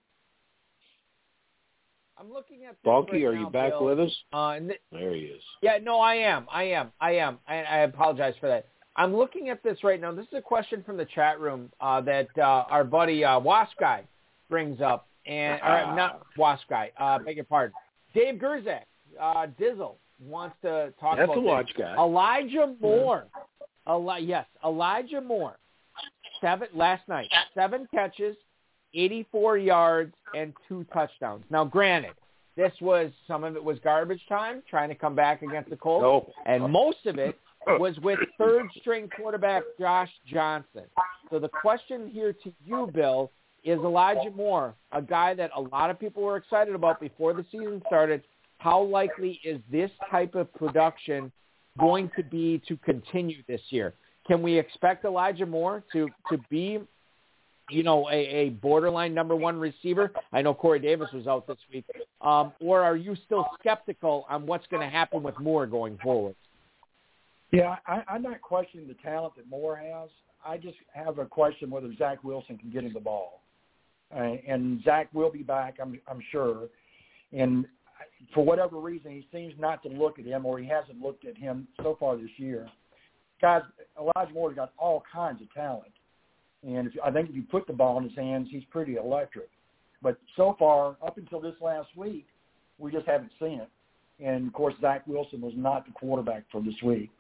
[2.19, 3.25] I'm looking at Balky.
[3.25, 3.85] Right are now, you back Bill.
[3.87, 4.13] with us?
[4.33, 5.43] Uh, th- there he is.
[5.63, 6.47] Yeah, no, I am.
[6.53, 6.93] I am.
[7.01, 7.39] I am.
[7.49, 8.69] I, I apologize for that.
[8.97, 10.13] I'm looking at this right now.
[10.13, 13.73] This is a question from the chat room uh, that uh, our buddy uh, Wasp
[13.81, 14.05] Guy
[14.51, 16.91] brings up, and or, not Wasp Guy.
[16.99, 17.73] Uh, beg your pardon.
[18.15, 18.83] Dave Gerzak,
[19.21, 21.79] uh, Dizzle wants to talk That's about a watch this.
[21.79, 21.95] guy.
[21.97, 23.25] Elijah Moore.
[23.89, 25.57] Eli- yes, Elijah Moore.
[26.41, 27.29] Seven last night.
[27.55, 28.37] Seven catches,
[28.95, 31.45] 84 yards, and two touchdowns.
[31.51, 32.13] Now, granted,
[32.57, 36.31] this was some of it was garbage time, trying to come back against the Colts,
[36.47, 40.85] and most of it was with third string quarterback Josh Johnson.
[41.31, 43.31] So the question here to you, Bill,
[43.65, 47.45] is Elijah Moore, a guy that a lot of people were excited about before the
[47.51, 48.23] season started.
[48.59, 51.31] How likely is this type of production
[51.79, 53.95] going to be to continue this year?
[54.27, 56.79] Can we expect Elijah Moore to, to be,
[57.71, 60.13] you know, a, a borderline number one receiver?
[60.33, 61.85] I know Corey Davis was out this week.
[62.21, 66.37] Um, or are you still skeptical on what's going to happen with Moore going forward?
[67.53, 70.09] Yeah, I, I'm not questioning the talent that Moore has.
[70.45, 73.43] I just have a question whether Zach Wilson can get him the ball.
[74.15, 76.69] Uh, and Zach will be back, I'm, I'm sure.
[77.33, 77.67] And
[78.35, 81.37] for whatever reason, he seems not to look at him, or he hasn't looked at
[81.37, 82.69] him so far this year.
[83.41, 83.63] Guys,
[83.99, 85.93] Elijah Moore's got all kinds of talent,
[86.67, 89.49] and if, I think if you put the ball in his hands, he's pretty electric.
[90.01, 92.27] But so far, up until this last week,
[92.79, 93.69] we just haven't seen it.
[94.25, 97.11] And of course, Zach Wilson was not the quarterback for this week.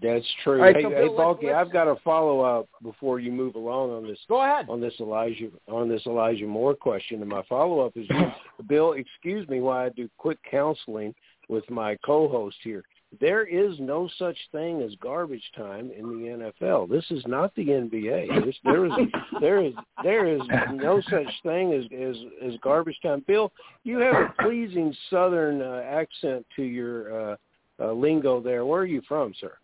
[0.00, 0.60] That's true.
[0.60, 4.06] Right, hey, so hey Balky, I've got a follow up before you move along on
[4.06, 4.18] this.
[4.28, 4.66] Go ahead.
[4.68, 8.06] On this Elijah on this Elijah Moore question, and my follow up is,
[8.68, 11.12] Bill, excuse me while I do quick counseling
[11.48, 12.84] with my co-host here.
[13.20, 16.88] There is no such thing as garbage time in the NFL.
[16.88, 18.28] This is not the NBA.
[18.28, 18.92] There's, there is
[19.40, 19.72] there is
[20.04, 20.40] there is
[20.72, 23.24] no such thing as as, as garbage time.
[23.26, 23.50] Bill,
[23.82, 27.36] you have a pleasing Southern uh, accent to your uh,
[27.80, 28.64] uh, lingo there.
[28.64, 29.54] Where are you from, sir?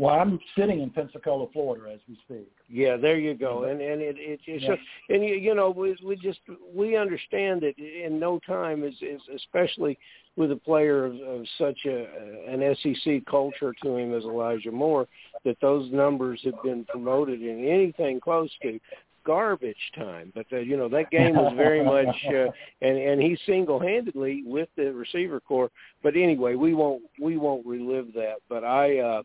[0.00, 2.50] Well, I'm sitting in Pensacola, Florida, as we speak.
[2.70, 3.64] Yeah, there you go.
[3.64, 4.70] And and it, it it's yeah.
[4.70, 6.38] just, and you, you know we we just
[6.74, 9.98] we understand that in no time is is especially
[10.36, 12.06] with a player of, of such a
[12.48, 15.06] an SEC culture to him as Elijah Moore
[15.44, 18.80] that those numbers have been promoted in anything close to
[19.26, 20.32] garbage time.
[20.34, 24.70] But uh, you know that game was very much, uh, and and he single-handedly with
[24.78, 25.70] the receiver corps.
[26.02, 28.36] But anyway, we won't we won't relive that.
[28.48, 29.00] But I.
[29.00, 29.22] uh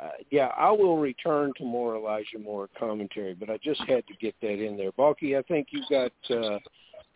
[0.00, 4.14] uh, yeah, I will return to more Elijah Moore commentary, but I just had to
[4.20, 4.92] get that in there.
[4.92, 6.58] Balky, I think you've got uh,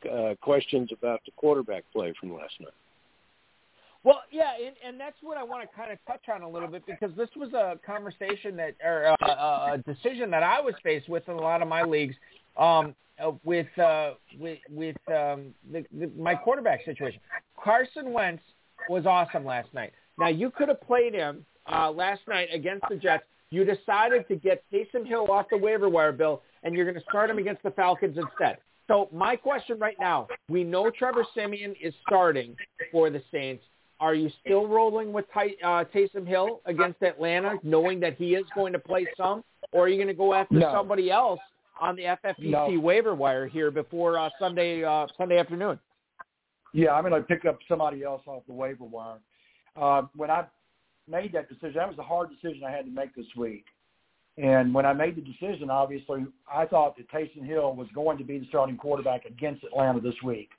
[0.08, 2.72] uh, questions about the quarterback play from last night.
[4.04, 6.68] Well, yeah, and, and that's what I want to kind of touch on a little
[6.68, 11.08] bit because this was a conversation that, or uh, a decision that I was faced
[11.08, 12.14] with in a lot of my leagues
[12.56, 17.20] um, uh, with uh, with with um, the, the, my quarterback situation.
[17.62, 18.42] Carson Wentz
[18.88, 19.92] was awesome last night.
[20.16, 23.24] Now you could have played him uh, last night against the Jets.
[23.50, 27.08] You decided to get Taysom Hill off the waiver wire, Bill, and you're going to
[27.08, 28.58] start him against the Falcons instead.
[28.88, 32.56] So my question right now, we know Trevor Siemian is starting
[32.90, 33.62] for the Saints.
[34.00, 38.44] Are you still rolling with Ty, uh, Taysom Hill against Atlanta, knowing that he is
[38.54, 40.72] going to play some, or are you going to go after no.
[40.72, 41.40] somebody else
[41.80, 42.80] on the FFPC no.
[42.80, 45.78] waiver wire here before uh, Sunday uh, Sunday afternoon?
[46.72, 49.18] Yeah, I'm going to pick up somebody else off the waiver wire.
[49.74, 50.44] Uh, when I
[51.08, 51.74] made that decision.
[51.76, 53.64] That was a hard decision I had to make this week.
[54.36, 58.24] And when I made the decision, obviously, I thought that Taysom Hill was going to
[58.24, 60.50] be the starting quarterback against Atlanta this week.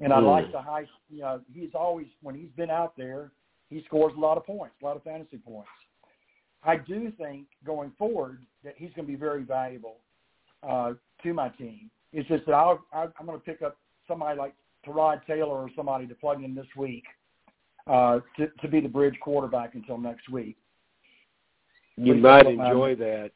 [0.00, 0.30] And I mm.
[0.30, 3.30] like the high, you know, he's always, when he's been out there,
[3.70, 5.70] he scores a lot of points, a lot of fantasy points.
[6.62, 9.96] I do think going forward that he's going to be very valuable
[10.68, 11.90] uh, to my team.
[12.12, 14.54] It's just that I'll, I'm going to pick up somebody like
[14.86, 17.04] Tyrod Taylor or somebody to plug in this week
[17.86, 20.56] uh, to, to be the bridge quarterback until next week.
[21.96, 23.30] You might enjoy that.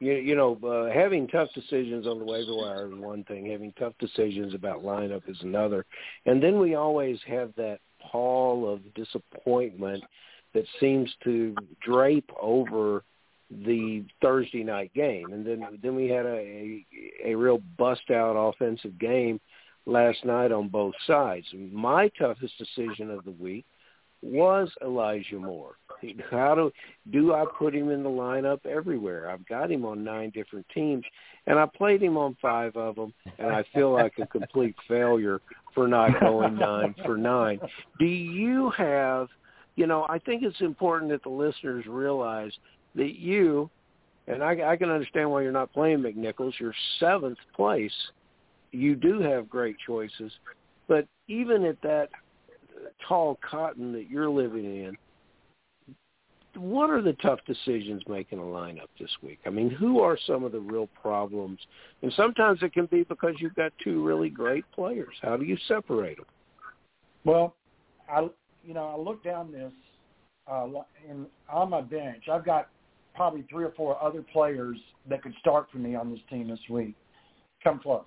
[0.00, 3.50] You, you know, uh, having tough decisions on the waiver wire is one thing.
[3.50, 5.86] Having tough decisions about lineup is another.
[6.26, 10.04] And then we always have that pall of disappointment
[10.52, 13.04] that seems to drape over
[13.50, 15.32] the Thursday night game.
[15.32, 16.84] And then then we had a a,
[17.26, 19.40] a real bust out offensive game
[19.86, 21.46] last night on both sides.
[21.54, 23.64] My toughest decision of the week
[24.26, 25.76] was Elijah Moore.
[26.30, 26.70] How do
[27.10, 29.30] do I put him in the lineup everywhere?
[29.30, 31.04] I've got him on nine different teams,
[31.46, 35.40] and I played him on five of them, and I feel like a complete failure
[35.74, 37.60] for not going nine for nine.
[37.98, 39.28] Do you have?
[39.76, 42.52] You know, I think it's important that the listeners realize
[42.94, 43.70] that you,
[44.26, 46.52] and I, I can understand why you're not playing McNichols.
[46.58, 47.92] You're seventh place.
[48.72, 50.32] You do have great choices,
[50.88, 52.08] but even at that
[53.06, 54.96] tall cotton that you're living in,
[56.56, 59.38] what are the tough decisions making a lineup this week?
[59.46, 61.58] I mean, who are some of the real problems?
[62.02, 65.14] And sometimes it can be because you've got two really great players.
[65.22, 66.26] How do you separate them?
[67.24, 67.54] Well,
[68.08, 68.28] I
[68.64, 69.72] you know I look down this
[70.50, 70.66] uh,
[71.08, 72.24] in on my bench.
[72.32, 72.68] I've got
[73.14, 76.60] probably three or four other players that could start for me on this team this
[76.70, 76.94] week.
[77.64, 78.04] Come close.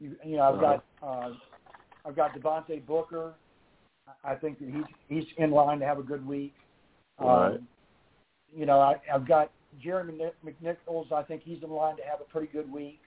[0.00, 0.78] You, you know, I've uh-huh.
[1.00, 1.32] got uh,
[2.04, 3.34] I've got Devontae Booker.
[4.24, 6.54] I think that he's he's in line to have a good week.
[7.20, 7.54] Right.
[7.54, 7.68] Um,
[8.54, 9.50] you know, I, I've got
[9.82, 11.12] Jeremy McNichols.
[11.12, 13.00] I think he's in line to have a pretty good week.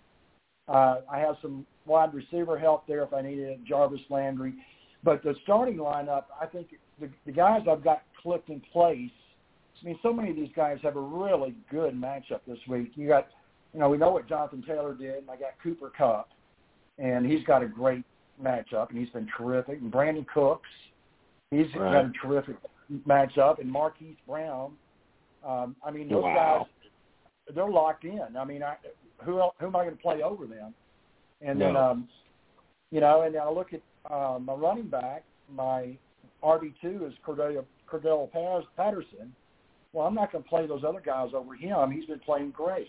[0.67, 4.53] Uh, I have some wide receiver help there if I need it, Jarvis Landry.
[5.03, 6.67] But the starting lineup, I think
[6.99, 9.11] the, the guys I've got clicked in place.
[9.81, 12.91] I mean, so many of these guys have a really good matchup this week.
[12.95, 13.27] You got,
[13.73, 16.29] you know, we know what Jonathan Taylor did, and I got Cooper Kupp,
[16.99, 18.05] and he's got a great
[18.41, 19.81] matchup, and he's been terrific.
[19.81, 20.69] And Brandin Cooks,
[21.53, 21.93] He's right.
[21.93, 22.57] got a terrific
[23.07, 24.73] matchup, and Marquise Brown.
[25.45, 26.67] Um, I mean, those wow.
[26.67, 28.37] guys, they're locked in.
[28.37, 28.75] I mean, I,
[29.23, 30.73] who who am I going to play over them?
[31.41, 31.65] And no.
[31.65, 32.07] then, um,
[32.91, 35.23] you know, and I look at uh, my running back.
[35.53, 35.97] My
[36.43, 38.29] RB two is Cordell Cordell
[38.75, 39.33] Patterson.
[39.91, 41.91] Well, I'm not going to play those other guys over him.
[41.91, 42.87] He's been playing great.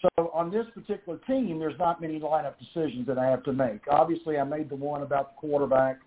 [0.00, 3.80] So on this particular team, there's not many lineup decisions that I have to make.
[3.90, 5.98] Obviously, I made the one about the quarterback,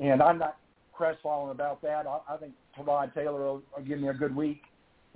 [0.00, 0.56] and I'm not
[0.96, 2.06] crestfallen about that.
[2.06, 4.62] I, I think Tyrod Taylor will, will give me a good week.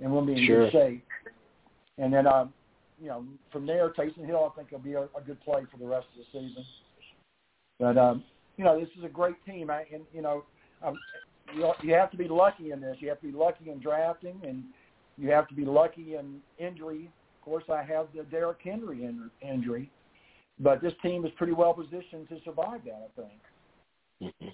[0.01, 0.65] and we'll be in sure.
[0.65, 1.05] good shape.
[1.97, 2.53] And then, um,
[2.99, 5.77] you know, from there, Taysom Hill, I think will be a, a good play for
[5.77, 6.65] the rest of the season.
[7.79, 8.23] But um,
[8.57, 10.43] you know, this is a great team, I, and you know,
[10.83, 10.97] um,
[11.55, 12.97] you you have to be lucky in this.
[12.99, 14.63] You have to be lucky in drafting, and
[15.17, 17.09] you have to be lucky in injury.
[17.39, 19.89] Of course, I have the Derrick Henry in, injury,
[20.59, 23.09] but this team is pretty well positioned to survive that.
[23.17, 23.41] I think.
[24.21, 24.47] Mm-hmm.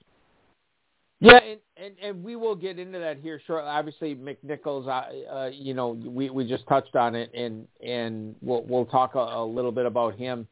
[1.19, 3.69] Yeah, and, and and we will get into that here shortly.
[3.69, 8.85] Obviously, McNichols, uh, you know, we we just touched on it, and and we'll we'll
[8.85, 10.47] talk a, a little bit about him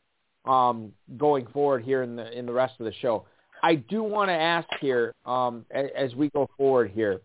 [0.46, 3.26] um, going forward here in the in the rest of the show.
[3.62, 7.22] I do want to ask here um, as, we go forward here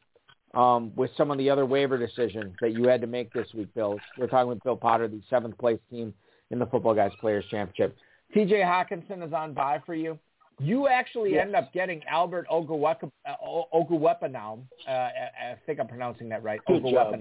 [0.55, 3.74] um, with some of the other waiver decisions that you had to make this week,
[3.74, 3.99] Bill.
[4.16, 6.14] We're talking with Bill Potter, the seventh place team
[6.51, 7.97] in the Footballguys Players Championship.
[8.32, 8.61] T.J.
[8.61, 10.18] Hockenson is on bye for you.
[10.61, 11.46] You actually Yes.
[11.46, 13.34] end up getting Albert Oguwepa, uh,
[14.86, 16.61] Uh, I think I'm pronouncing that right.
[16.66, 17.14] Good job,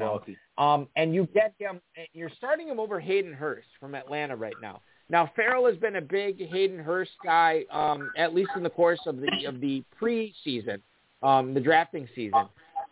[0.58, 1.82] Um, and you get him.
[2.14, 4.82] You're starting him over Hayden Hurst from Atlanta right now.
[5.10, 9.00] Now Ferrell has been a big Hayden Hurst guy, um, at least in the course
[9.08, 10.82] of the of the preseason,
[11.24, 12.46] um, the drafting season.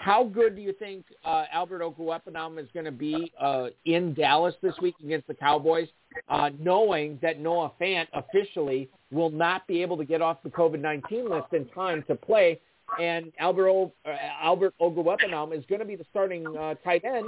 [0.08, 4.56] How good do you think uh, Albert Okwuegbunam is going to be uh, in Dallas
[4.64, 5.90] this week against the Cowboys,
[6.30, 11.30] uh, knowing that Noah Fant officially will not be able to get off the COVID-19
[11.30, 12.58] list in time to play,
[13.02, 17.26] and Albert o- uh, Albert Okwuegbunam is going to be the starting uh, tight end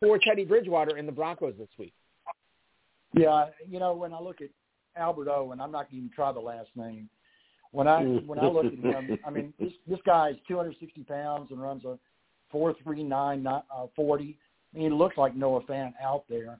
[0.00, 1.92] for Teddy Bridgewater in the Broncos this week.
[3.12, 4.48] Yeah, you know, when I look at
[4.96, 7.10] Albert O, and I'm not going to even try the last name.
[7.72, 11.50] When I when I look at him, I mean, this this guy is 260 pounds
[11.50, 11.98] and runs a
[12.54, 14.38] 4.39 uh, 40.
[14.74, 16.58] I mean, he looks like Noah Fant out there.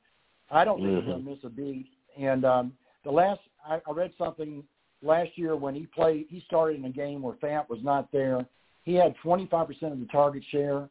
[0.50, 1.86] I don't think he's going to miss a beat.
[2.18, 2.72] And um,
[3.04, 4.62] the last I, I read something
[5.02, 8.44] last year when he played, he started in a game where Fant was not there.
[8.82, 10.88] He had 25% of the target share,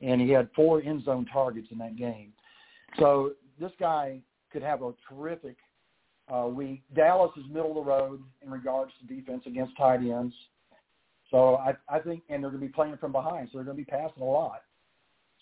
[0.00, 2.32] and he had four end zone targets in that game.
[2.98, 4.20] So this guy
[4.52, 5.56] could have a terrific
[6.32, 6.82] uh, week.
[6.94, 10.34] Dallas is middle of the road in regards to defense against tight ends.
[11.30, 13.76] So I, I think, and they're going to be playing from behind, so they're going
[13.76, 14.62] to be passing a lot.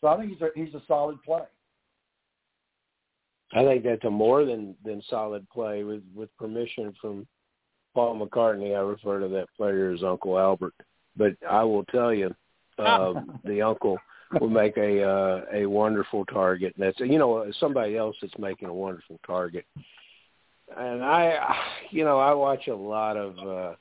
[0.01, 1.43] So I think he's a, he's a solid play.
[3.53, 7.26] I think that's a more than than solid play with with permission from
[7.95, 8.76] Paul McCartney.
[8.76, 10.74] I refer to that player as Uncle Albert,
[11.16, 12.34] but I will tell you,
[12.78, 13.14] uh,
[13.45, 13.99] the uncle
[14.39, 16.74] will make a uh, a wonderful target.
[16.76, 19.64] And that's you know somebody else that's making a wonderful target.
[20.76, 21.57] And I,
[21.91, 23.74] you know, I watch a lot of uh,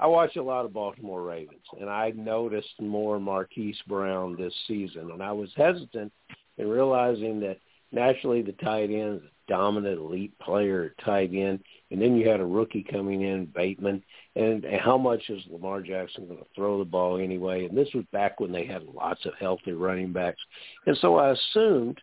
[0.00, 5.10] I watch a lot of Baltimore Ravens, and I noticed more Marquise Brown this season,
[5.10, 6.10] and I was hesitant
[6.56, 7.58] in realizing that
[7.92, 12.40] naturally the tight end is a dominant elite player tight end, and then you had
[12.40, 14.02] a rookie coming in, Bateman,
[14.36, 17.66] and, and how much is Lamar Jackson going to throw the ball anyway?
[17.66, 20.40] And this was back when they had lots of healthy running backs,
[20.86, 22.00] and so I assumed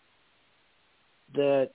[1.34, 1.72] that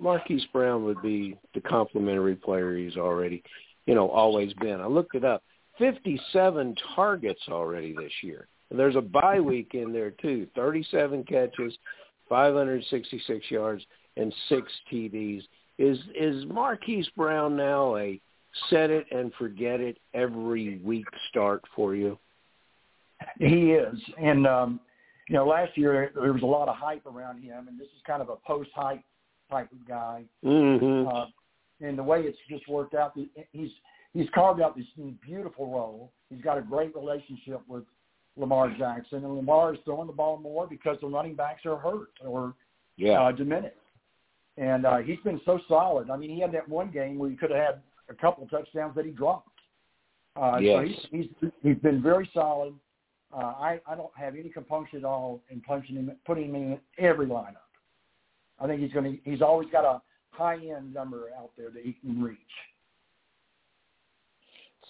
[0.00, 3.44] Marquise Brown would be the complementary player he's already,
[3.86, 4.80] you know, always been.
[4.80, 5.44] I looked it up.
[5.78, 8.48] 57 targets already this year.
[8.70, 10.46] And there's a bye week in there too.
[10.54, 11.74] 37 catches,
[12.28, 13.84] 566 yards,
[14.16, 15.42] and six TDs.
[15.78, 18.20] Is is Marquise Brown now a
[18.70, 22.18] set it and forget it every week start for you?
[23.38, 24.80] He is, and um,
[25.28, 28.02] you know, last year there was a lot of hype around him, and this is
[28.06, 29.02] kind of a post-hype
[29.50, 30.24] type of guy.
[30.44, 31.08] Mm-hmm.
[31.08, 31.26] Uh,
[31.80, 33.16] and the way it's just worked out,
[33.52, 33.70] he's
[34.14, 34.86] he's carved out this
[35.24, 36.12] beautiful role.
[36.30, 37.84] He's got a great relationship with
[38.36, 42.10] Lamar Jackson, and Lamar is throwing the ball more because the running backs are hurt
[42.24, 42.54] or
[42.96, 43.20] yeah.
[43.20, 43.76] uh, diminished.
[44.56, 46.10] And uh, he's been so solid.
[46.10, 48.50] I mean, he had that one game where he could have had a couple of
[48.50, 49.48] touchdowns that he dropped.
[50.36, 50.76] Uh, Yes.
[50.76, 52.74] So he's, he's he's been very solid.
[53.34, 56.78] Uh, I I don't have any compunction at all in punching him, putting him in
[56.98, 57.56] every lineup.
[58.58, 59.30] I think he's going to.
[59.30, 60.00] He's always got a
[60.30, 62.38] high end number out there that he can reach.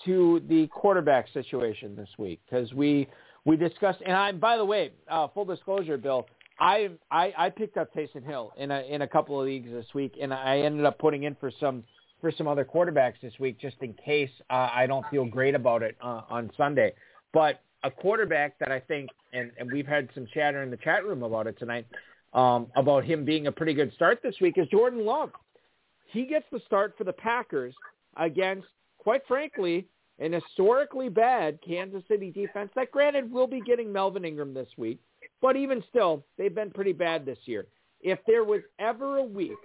[0.05, 3.09] To the quarterback situation this week because we
[3.44, 6.26] we discussed and I by the way, uh, full disclosure, Bill,
[6.59, 9.86] I, I I picked up Taysom Hill in a in a couple of leagues this
[9.94, 11.84] week, and I ended up putting in for some
[12.20, 15.82] for some other quarterbacks this week just in case uh, I don't feel great about
[15.82, 16.94] it uh, on Sunday.
[17.32, 21.05] But a quarterback that I think, and, and we've had some chatter in the chat
[21.05, 21.86] room about it tonight,
[22.32, 25.30] um, about him being a pretty good start this week is Jordan Love.
[26.12, 27.74] He gets the start for the Packers
[28.16, 28.68] against,
[29.03, 29.86] quite frankly,
[30.20, 35.00] an historically bad Kansas City defense that granted will be getting Melvin Ingram this week,
[35.40, 37.66] but even still, they've been pretty bad this year.
[38.00, 39.59] If there was ever a week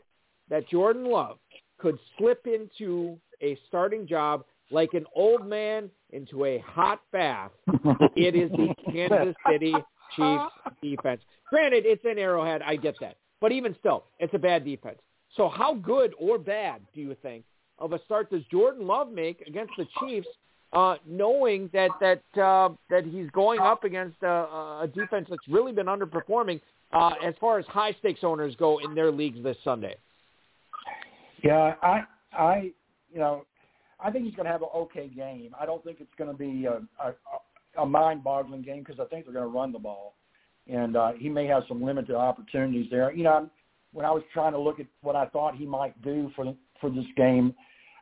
[0.49, 1.37] that Jordan Love
[1.77, 7.51] could slip into a starting job like an old man into a hot bath,
[8.15, 9.73] it is the Kansas City
[10.15, 11.21] Chiefs defense.
[11.49, 12.61] Granted, it's in Arrowhead.
[12.63, 13.17] I get that.
[13.39, 14.97] But even still, it's a bad defense.
[15.35, 17.43] So how good or bad do you think
[17.79, 20.27] of a start does Jordan Love make against the Chiefs,
[20.73, 25.71] uh, knowing that that uh, that he's going up against a, a defense that's really
[25.71, 26.59] been underperforming
[26.91, 29.95] uh, as far as high stakes owners go in their leagues this Sunday?
[31.43, 32.03] Yeah, I
[32.33, 32.71] I
[33.11, 33.45] you know
[33.99, 35.55] I think he's going to have an okay game.
[35.59, 39.25] I don't think it's going to be a, a, a mind-boggling game because I think
[39.25, 40.15] they're going to run the ball,
[40.67, 43.11] and uh, he may have some limited opportunities there.
[43.11, 43.49] You know,
[43.93, 46.89] when I was trying to look at what I thought he might do for for
[46.89, 47.53] this game,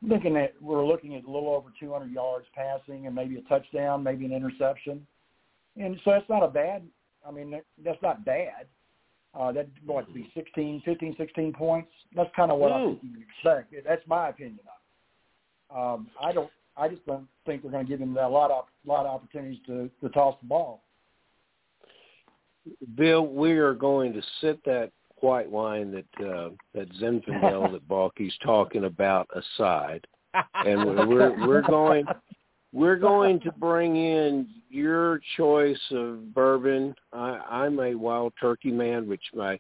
[0.02, 3.42] I'm thinking that we're looking at a little over 200 yards passing and maybe a
[3.42, 5.06] touchdown, maybe an interception,
[5.78, 6.84] and so that's not a bad.
[7.28, 8.68] I mean, that's not bad.
[9.38, 11.92] Uh, that what be 16, 15, 16 points.
[12.16, 12.74] That's kind of what Ooh.
[12.74, 13.74] I think you expect.
[13.86, 15.78] That's my opinion of it.
[15.78, 16.50] Um, I don't.
[16.78, 19.60] I just don't think we're going to give him a lot of lot of opportunities
[19.68, 20.84] to, to toss the ball.
[22.96, 24.92] Bill, we are going to sit that
[25.22, 30.06] white wine that uh, that Zinfandel that Balky's talking about aside,
[30.66, 32.06] and we're we're going
[32.74, 36.94] we're going to bring in your choice of bourbon.
[37.14, 39.60] I, I'm a wild turkey man, which my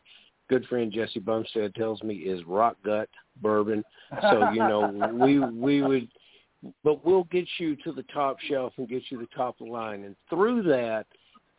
[0.49, 3.09] good friend Jesse Bumstead tells me is rock gut
[3.41, 3.83] bourbon.
[4.21, 6.09] So you know we we would,
[6.83, 9.71] but we'll get you to the top shelf and get you the top of the
[9.71, 11.05] line, and through that,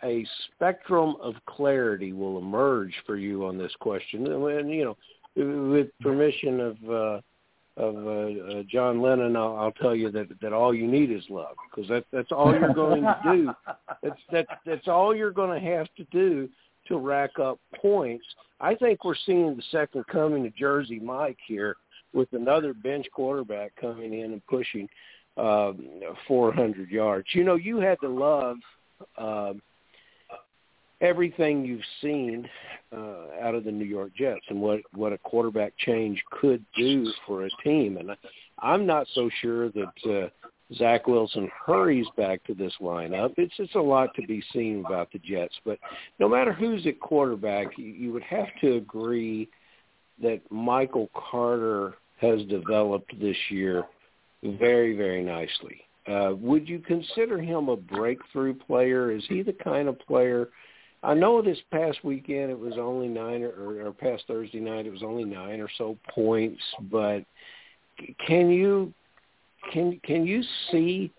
[0.02, 4.26] a spectrum of clarity will emerge for you on this question.
[4.26, 6.90] And you know, with permission of.
[6.90, 7.20] uh
[7.78, 11.22] of uh, uh, John Lennon, I'll, I'll tell you that that all you need is
[11.28, 13.50] love, because that that's all you're going to do.
[14.02, 16.48] That's that that's all you're going to have to do
[16.88, 18.24] to rack up points.
[18.60, 21.76] I think we're seeing the second coming of Jersey Mike here
[22.12, 24.88] with another bench quarterback coming in and pushing
[25.36, 25.86] um,
[26.26, 27.28] 400 yards.
[27.32, 28.56] You know, you had to love
[29.18, 29.60] um,
[31.00, 32.48] everything you've seen
[32.92, 37.12] uh, out of the New York Jets and what what a quarterback change could do
[37.26, 37.98] for a team.
[37.98, 38.16] And
[38.58, 40.28] I'm not so sure that uh,
[40.74, 43.34] Zach Wilson hurries back to this lineup.
[43.36, 45.78] It's it's a lot to be seen about the Jets, but
[46.18, 49.48] no matter who's at quarterback, you, you would have to agree
[50.22, 53.84] that Michael Carter has developed this year
[54.42, 55.82] very very nicely.
[56.06, 59.10] Uh, would you consider him a breakthrough player?
[59.10, 60.48] Is he the kind of player?
[61.02, 64.92] I know this past weekend it was only nine or, or, past Thursday night it
[64.92, 67.20] was only nine or so points, but
[68.26, 68.92] can you
[69.72, 71.12] can can you see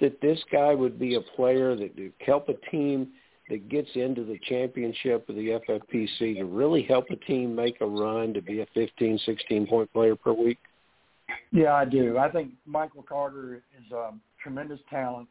[0.00, 3.08] that this guy would be a player that would help a team
[3.50, 7.86] that gets into the championship of the FFPC to really help a team make a
[7.86, 10.58] run to be a 15, 16 point player per week?
[11.52, 12.16] Yeah, I do.
[12.16, 14.12] I think Michael Carter is a
[14.42, 15.28] tremendous talent.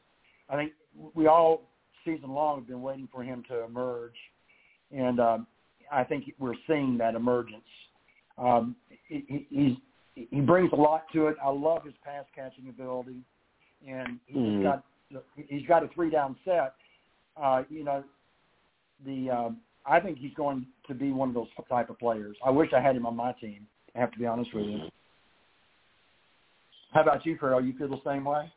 [0.49, 0.73] I think
[1.13, 1.61] we all
[2.05, 4.15] season long have been waiting for him to emerge,
[4.91, 5.47] and um,
[5.91, 7.63] I think we're seeing that emergence.
[8.37, 8.75] Um,
[9.07, 9.75] he, he's
[10.15, 11.37] he brings a lot to it.
[11.43, 13.21] I love his pass catching ability,
[13.87, 14.63] and he's mm.
[14.63, 14.83] got
[15.47, 16.73] he's got a three down set.
[17.41, 18.03] Uh, you know,
[19.05, 22.35] the um, I think he's going to be one of those type of players.
[22.45, 23.65] I wish I had him on my team.
[23.95, 24.79] I have to be honest with you.
[26.93, 27.63] How about you, Carl?
[27.63, 28.51] You feel the same way?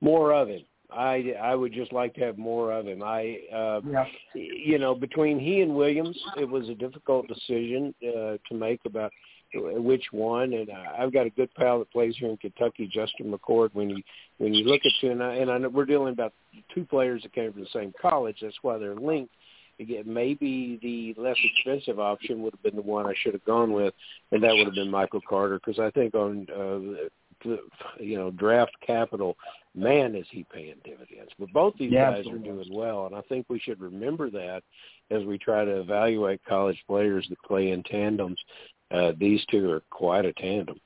[0.00, 0.66] More of it.
[0.94, 3.02] I I would just like to have more of him.
[3.02, 4.04] I uh yeah.
[4.34, 9.12] you know between he and Williams, it was a difficult decision uh, to make about
[9.54, 10.52] which one.
[10.52, 13.70] And I've got a good pal that plays here in Kentucky, Justin McCord.
[13.72, 14.02] When you
[14.38, 16.32] when you look at two, and I, and I know we're dealing about
[16.74, 18.38] two players that came from the same college.
[18.42, 19.32] That's why they're linked.
[19.80, 23.72] Again, maybe the less expensive option would have been the one I should have gone
[23.72, 23.92] with,
[24.30, 27.48] and that would have been Michael Carter because I think on uh,
[27.98, 29.36] you know draft capital,
[29.74, 31.32] man, is he paying dividends.
[31.38, 32.48] But both these yeah, guys absolutely.
[32.48, 34.62] are doing well, and I think we should remember that
[35.10, 38.38] as we try to evaluate college players that play in tandems
[38.90, 40.78] uh, these two are quite a tandem.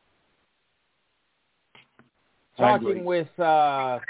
[2.57, 4.01] Talking with uh,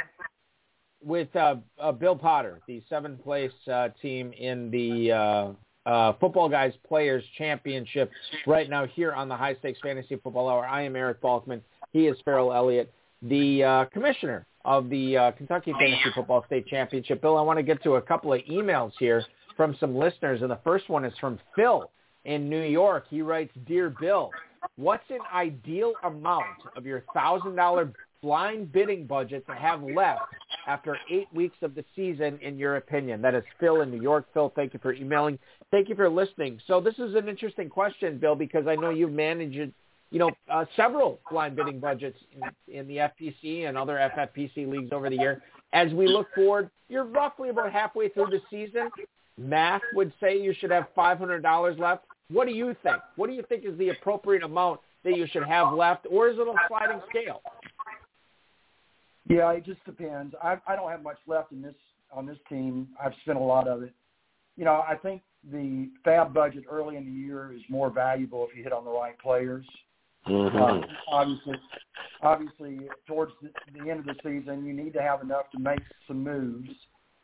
[1.05, 5.53] with uh, uh, Bill Potter, the seventh place uh, team in the uh,
[5.89, 8.11] uh, Footballguys Players Championship
[8.47, 10.67] right now here on the High Stakes Fantasy Football Hour.
[10.67, 11.61] I am Eric Balkman.
[11.93, 17.23] He is Ferrell Elliott, the uh, commissioner of the uh, Kentucky Fantasy Football State Championship.
[17.23, 19.25] Bill, I want to get to a couple of emails here
[19.57, 21.91] from some listeners, and the first one is from Phil
[22.27, 23.07] in New York.
[23.09, 24.31] He writes, Dear Bill,
[24.77, 26.45] what's an ideal amount
[26.77, 30.21] of your $1,000 blind bidding budget to have left
[30.67, 33.23] after eight weeks of the season, in your opinion?
[33.23, 34.27] That is Phil in New York.
[34.35, 35.39] Phil, thank you for emailing.
[35.71, 36.61] Thank you for listening.
[36.67, 39.73] So this is an interesting question, Bill, because I know you've managed,
[40.11, 44.93] you know, uh, several blind bidding budgets in, in the FPC and other FFPC leagues
[44.93, 45.43] over the year.
[45.73, 48.91] As we look forward, you're roughly about halfway through the season
[49.39, 52.05] math would say you should have $500 left.
[52.31, 52.97] What do you think?
[53.17, 56.37] What do you think is the appropriate amount that you should have left, or is
[56.39, 57.41] it a sliding scale?
[59.29, 60.35] Yeah, it just depends.
[60.43, 61.75] I, I don't have much left in this
[62.13, 62.89] on this team.
[63.03, 63.93] I've spent a lot of it.
[64.57, 68.57] You know, I think the fab budget early in the year is more valuable if
[68.57, 69.67] you hit on the right players.
[70.29, 70.57] Mm-hmm.
[70.57, 71.55] Uh, obviously,
[72.23, 75.81] obviously, towards the, the end of the season, you need to have enough to make
[76.07, 76.69] some moves.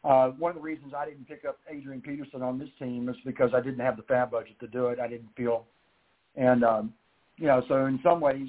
[0.04, 3.16] Uh, one of the reasons I didn't pick up Adrian Peterson on this team is
[3.24, 4.98] because I didn't have the fab budget to do it.
[5.00, 5.66] I didn't feel,
[6.36, 6.92] and um,
[7.36, 8.48] you know, so in some ways,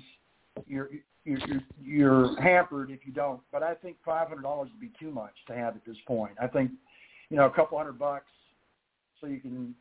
[0.68, 0.90] you're
[1.24, 3.42] you're you're you're hampered if you don't.
[3.52, 6.34] But I think five hundred dollars would be too much to have at this point.
[6.42, 6.72] I think,
[7.30, 8.32] you know, a couple hundred bucks
[9.20, 9.74] so you can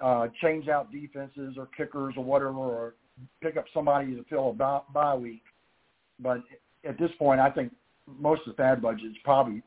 [0.00, 2.94] uh, change out defenses or kickers or whatever, or
[3.42, 5.42] pick up somebody to fill a bye, bye week.
[6.18, 6.38] But
[6.88, 7.72] at this point, I think
[8.06, 9.62] most of the fab budget is probably,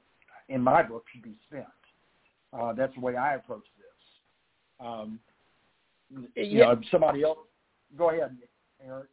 [0.50, 1.66] in my book, should be spent.
[2.54, 4.86] Uh, that's the way I approach this.
[4.86, 5.20] Um,
[6.10, 6.74] you Yeah.
[6.74, 7.39] know, somebody else.
[7.98, 8.38] Go ahead,
[8.86, 9.08] Eric.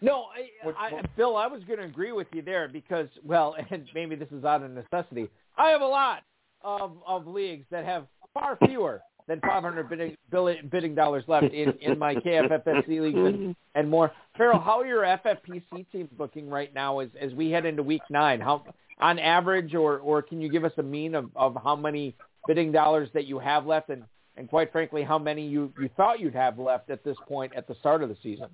[0.00, 3.08] No, I, What- I, what- Bill, I was going to agree with you there because,
[3.24, 5.28] well, and maybe this is out of necessity.
[5.56, 6.22] I have a lot
[6.62, 9.88] of of leagues that have far fewer than 500
[10.30, 14.12] bidding, billion, dollars left in, in my KFFC leagues and, and more.
[14.36, 18.02] Ferrell, how are your FFPC teams looking right now as as we head into Week
[18.10, 18.40] Nine?
[18.40, 18.64] How
[19.00, 22.14] on average, or or can you give us a mean of of how many
[22.46, 24.04] bidding dollars that you have left, and
[24.36, 27.66] and quite frankly, how many you you thought you'd have left at this point at
[27.68, 28.48] the start of the season?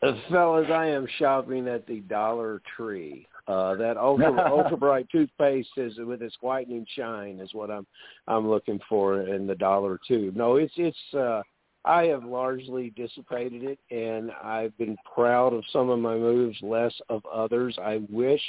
[0.00, 3.26] Uh, fellas, I am shopping at the Dollar Tree.
[3.48, 7.86] Uh, that ultra ultra bright toothpaste is with its whitening shine is what I'm
[8.26, 10.36] I'm looking for in the dollar tube.
[10.36, 11.42] No, it's it's uh
[11.84, 16.92] I have largely dissipated it and I've been proud of some of my moves, less
[17.08, 17.78] of others.
[17.82, 18.42] I wish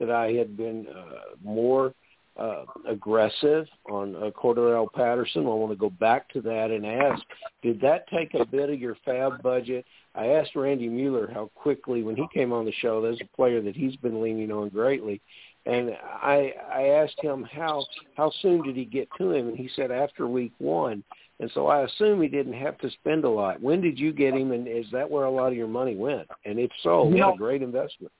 [0.00, 1.94] that I had been uh, more
[2.36, 5.42] uh, aggressive on uh, Cordell Patterson.
[5.42, 7.22] I want to go back to that and ask,
[7.62, 9.84] did that take a bit of your fab budget?
[10.14, 13.62] I asked Randy Mueller how quickly, when he came on the show, there's a player
[13.62, 15.20] that he's been leaning on greatly,
[15.64, 17.84] and I I asked him how
[18.16, 21.02] how soon did he get to him, and he said after week one.
[21.40, 23.60] And so I assume he didn't have to spend a lot.
[23.60, 26.28] When did you get him, and is that where a lot of your money went?
[26.44, 28.12] And if so, You know- what a great investment.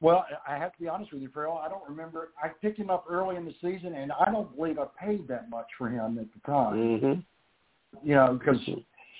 [0.00, 1.58] Well, I have to be honest with you, Ferrell.
[1.58, 2.30] I don't remember.
[2.40, 5.50] I picked him up early in the season, and I don't believe I paid that
[5.50, 6.76] much for him at the time.
[6.76, 8.08] Mm-hmm.
[8.08, 8.60] You know, because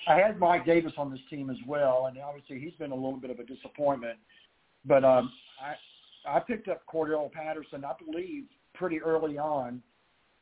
[0.07, 3.17] I had Mike Davis on this team as well, and obviously he's been a little
[3.17, 4.17] bit of a disappointment.
[4.85, 5.31] But um,
[5.61, 9.81] I I picked up Cordell Patterson, I believe, pretty early on,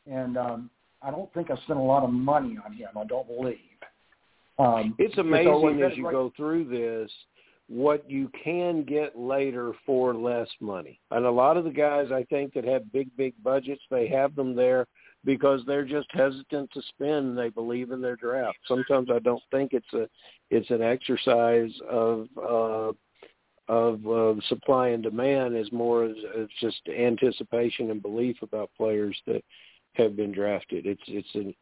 [0.05, 0.69] and um,
[1.01, 2.89] I don't think I spent a lot of money on him.
[2.95, 3.57] I don't believe.
[4.59, 7.11] Um, It's so amazing as you right- go through this
[7.69, 10.99] what you can get later for less money.
[11.11, 14.35] And a lot of the guys I think that have big, big budgets, they have
[14.35, 14.87] them there
[15.27, 17.37] because they're just hesitant to spend.
[17.37, 18.57] They believe in their draft.
[18.65, 20.07] Sometimes I don't think it's a
[20.49, 22.93] it's an exercise of uh
[23.69, 29.21] of uh, supply and demand as more as, as just anticipation and belief about players
[29.27, 29.43] that
[29.95, 30.85] have been drafted.
[30.85, 31.53] It's it's an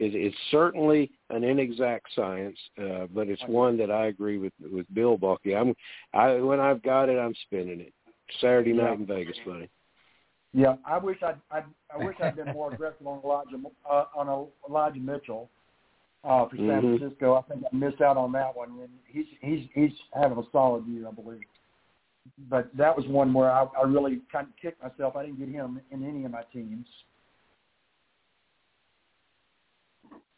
[0.00, 4.92] it, it's certainly an inexact science, uh, but it's one that I agree with with
[4.92, 5.54] Bill Balky.
[5.54, 5.74] I'm
[6.12, 7.94] I when I've got it, I'm spending it.
[8.40, 9.70] Saturday night in Vegas, buddy.
[10.54, 13.56] Yeah, I wish I'd, I'd I wish I'd been more aggressive on Elijah
[13.90, 15.48] uh, on Elijah Mitchell
[16.24, 16.98] uh, for San Mhm.
[16.98, 17.34] Francisco.
[17.34, 20.86] I think I missed out on that one, and he's he's he's having a solid
[20.86, 21.40] year, I believe.
[22.48, 25.16] But that was one where I, I really kind of kicked myself.
[25.16, 26.86] I didn't get him in any of my teams.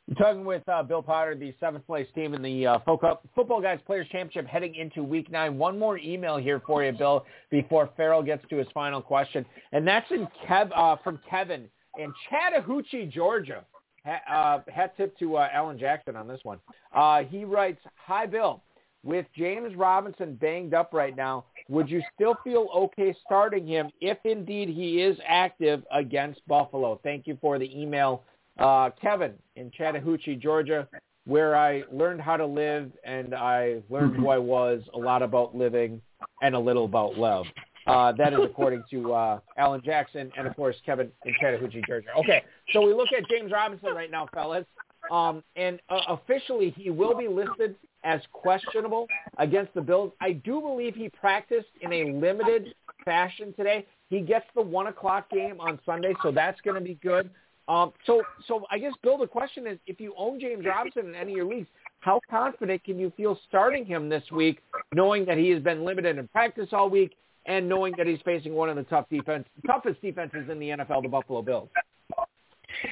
[0.06, 3.82] You're talking with uh, Bill Potter, the seventh place team in the uh, Fo- Footballguys
[3.86, 5.56] Players Championship heading into week nine.
[5.56, 9.46] One more email here for you, Bill, before Ferrell gets to his final question.
[9.72, 13.64] And that's in Kev, uh, from Kevin in Chattahoochee, Georgia.
[14.04, 16.58] Ha- uh, hat tip to uh, Alan Jackson on this one.
[16.92, 18.62] Uh, he writes, Hi, Bill.
[19.02, 24.16] With James Robinson banged up right now, would you still feel okay starting him if
[24.24, 27.00] indeed he is active against Buffalo?
[27.02, 28.22] Thank you for the email
[28.58, 30.88] uh, Kevin in Chattahoochee, Georgia,
[31.26, 35.54] where I learned how to live and I learned who I was, a lot about
[35.54, 36.00] living,
[36.42, 37.46] and a little about love.
[37.86, 42.08] Uh, that is according to uh, Alan Jackson and, of course, Kevin in Chattahoochee, Georgia.
[42.18, 42.42] Okay,
[42.72, 44.64] so we look at James Robinson right now, fellas.
[45.10, 49.06] Um, and uh, officially, he will be listed as questionable
[49.38, 50.12] against the Bills.
[50.20, 52.74] I do believe he practiced in a limited
[53.04, 53.86] fashion today.
[54.08, 57.30] He gets the 1 o'clock game on Sunday, so that's going to be good.
[57.66, 61.14] Um, so, so I guess, Bill, the question is, if you own James Robinson in
[61.14, 61.68] any of your leagues,
[62.00, 64.60] how confident can you feel starting him this week,
[64.94, 68.54] knowing that he has been limited in practice all week and knowing that he's facing
[68.54, 71.68] one of the tough defense, toughest defenses in the NFL, the Buffalo Bills?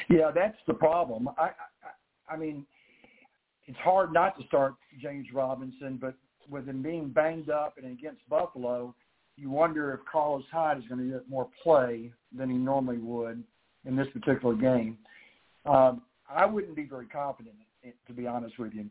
[0.09, 1.29] Yeah, that's the problem.
[1.39, 1.51] I,
[2.29, 2.65] I, I mean,
[3.67, 6.15] it's hard not to start James Robinson, but
[6.49, 8.95] with him being banged up and against Buffalo,
[9.37, 13.43] you wonder if Carlos Hyde is going to get more play than he normally would
[13.85, 14.99] in this particular game.
[15.67, 17.55] Um, I wouldn't be very confident,
[18.07, 18.87] to be honest with you.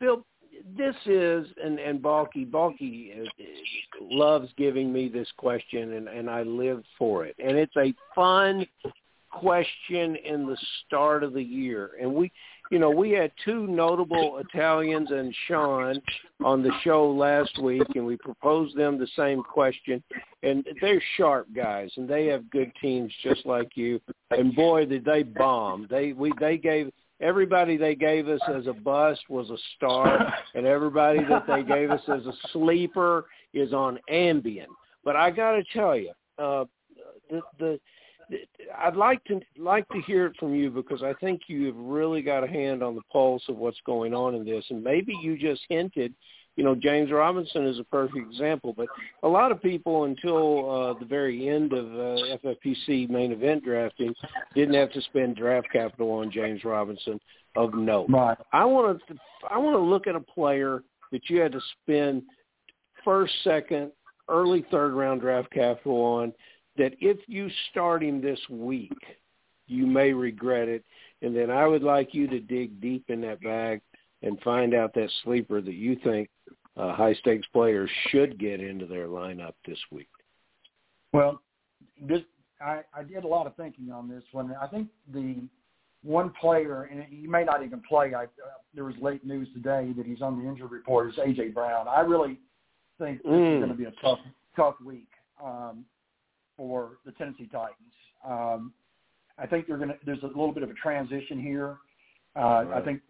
[0.00, 0.24] Bill,
[0.76, 3.12] this is and and Balky Balky
[4.00, 7.36] loves giving me this question, and and I live for it.
[7.38, 8.66] And it's a fun
[9.30, 12.32] question in the start of the year, and we
[12.70, 16.00] you know, we had two notable Italians and Sean
[16.44, 20.02] on the show last week, and we proposed them the same question.
[20.42, 24.00] And they're sharp guys, and they have good teams just like you.
[24.30, 25.86] And boy, did they bomb!
[25.90, 26.90] They we they gave
[27.20, 31.90] everybody they gave us as a bust was a star, and everybody that they gave
[31.90, 34.66] us as a sleeper is on Ambien.
[35.04, 36.64] But I got to tell you, uh,
[37.30, 37.80] the the
[38.78, 42.44] I'd like to like to hear it from you because I think you've really got
[42.44, 45.62] a hand on the pulse of what's going on in this, and maybe you just
[45.68, 46.14] hinted.
[46.56, 48.86] You know, James Robinson is a perfect example, but
[49.22, 54.14] a lot of people until uh, the very end of uh, FFPC main event drafting
[54.54, 57.20] didn't have to spend draft capital on James Robinson
[57.56, 58.06] of note.
[58.08, 58.38] Right.
[58.52, 59.14] I want to
[59.50, 62.22] I want to look at a player that you had to spend
[63.04, 63.92] first, second,
[64.28, 66.32] early third round draft capital on
[66.78, 68.92] that if you start him this week,
[69.66, 70.84] you may regret it.
[71.22, 73.80] And then I would like you to dig deep in that bag
[74.22, 76.28] and find out that sleeper that you think
[76.76, 80.08] uh, high stakes players should get into their lineup this week.
[81.12, 81.40] Well,
[82.00, 82.20] this
[82.60, 84.54] I, I did a lot of thinking on this one.
[84.60, 85.36] I think the
[86.02, 88.14] one player, and he may not even play.
[88.14, 88.26] I, uh,
[88.74, 91.10] there was late news today that he's on the injury report.
[91.10, 91.86] Is AJ Brown?
[91.88, 92.38] I really
[92.98, 93.56] think this mm.
[93.56, 94.18] is going to be a tough,
[94.54, 95.08] tough week.
[95.42, 95.84] Um,
[96.56, 97.92] for the Tennessee Titans.
[98.26, 98.72] Um,
[99.38, 99.96] I think they're going to.
[100.04, 101.76] There's a little bit of a transition here.
[102.36, 102.82] Uh, right.
[102.82, 103.00] I think,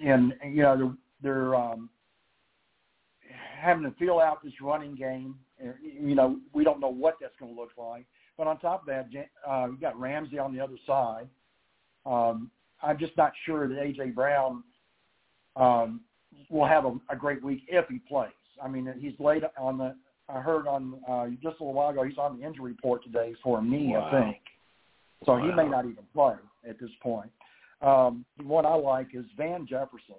[0.00, 1.90] and, you know, they're, they're um,
[3.60, 5.34] having to feel out this running game.
[5.82, 8.06] You know, we don't know what that's going to look like.
[8.38, 9.08] But on top of that,
[9.48, 11.28] uh, you got Ramsey on the other side.
[12.04, 12.50] Um,
[12.82, 14.62] I'm just not sure that AJ Brown
[15.56, 16.02] um,
[16.50, 18.30] will have a, a great week if he plays.
[18.62, 19.94] I mean, he's late on the
[20.28, 23.34] I heard on uh, just a little while ago he's on the injury report today
[23.42, 24.08] for a knee, wow.
[24.08, 24.36] I think.
[25.24, 25.46] So wow.
[25.46, 26.34] he may not even play
[26.68, 27.30] at this point.
[27.80, 30.16] Um, what I like is Van Jefferson.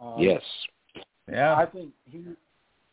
[0.00, 0.42] Um, yes.
[1.30, 1.54] Yeah.
[1.56, 2.24] I think he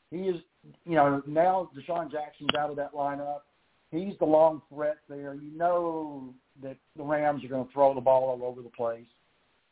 [0.09, 0.37] he is
[0.85, 3.41] you know now DeSean Jackson's out of that lineup.
[3.91, 5.35] He's the long threat there.
[5.35, 9.05] You know that the Rams are going to throw the ball all over the place,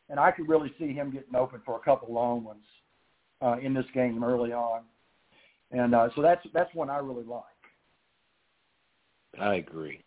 [0.08, 2.64] and I could really see him getting open for a couple long ones
[3.40, 4.82] uh, in this game early on.
[5.72, 7.42] And uh, so that's that's one I really like.
[9.40, 10.02] I agree.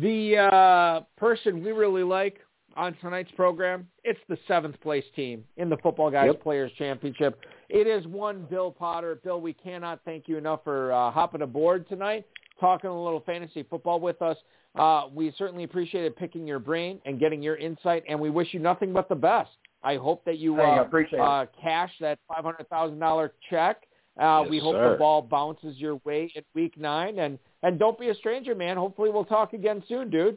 [0.00, 2.38] The uh, person we really like
[2.76, 6.42] on tonight's program, it's the seventh place team in the Footballguys yep.
[6.42, 7.38] Players Championship.
[7.68, 9.20] It is one Bill Potter.
[9.22, 12.24] Bill, we cannot thank you enough for uh, hopping aboard tonight,
[12.60, 14.36] talking a little fantasy football with us.
[14.74, 18.60] Uh, we certainly appreciated picking your brain and getting your insight, and we wish you
[18.60, 19.50] nothing but the best.
[19.84, 20.86] I hope that you uh,
[21.18, 23.82] uh, cash that five hundred thousand dollar check.
[24.20, 24.92] Uh, yes, we hope sir.
[24.92, 28.76] the ball bounces your way in week nine, and and don't be a stranger, man.
[28.76, 30.36] Hopefully, we'll talk again soon, dude.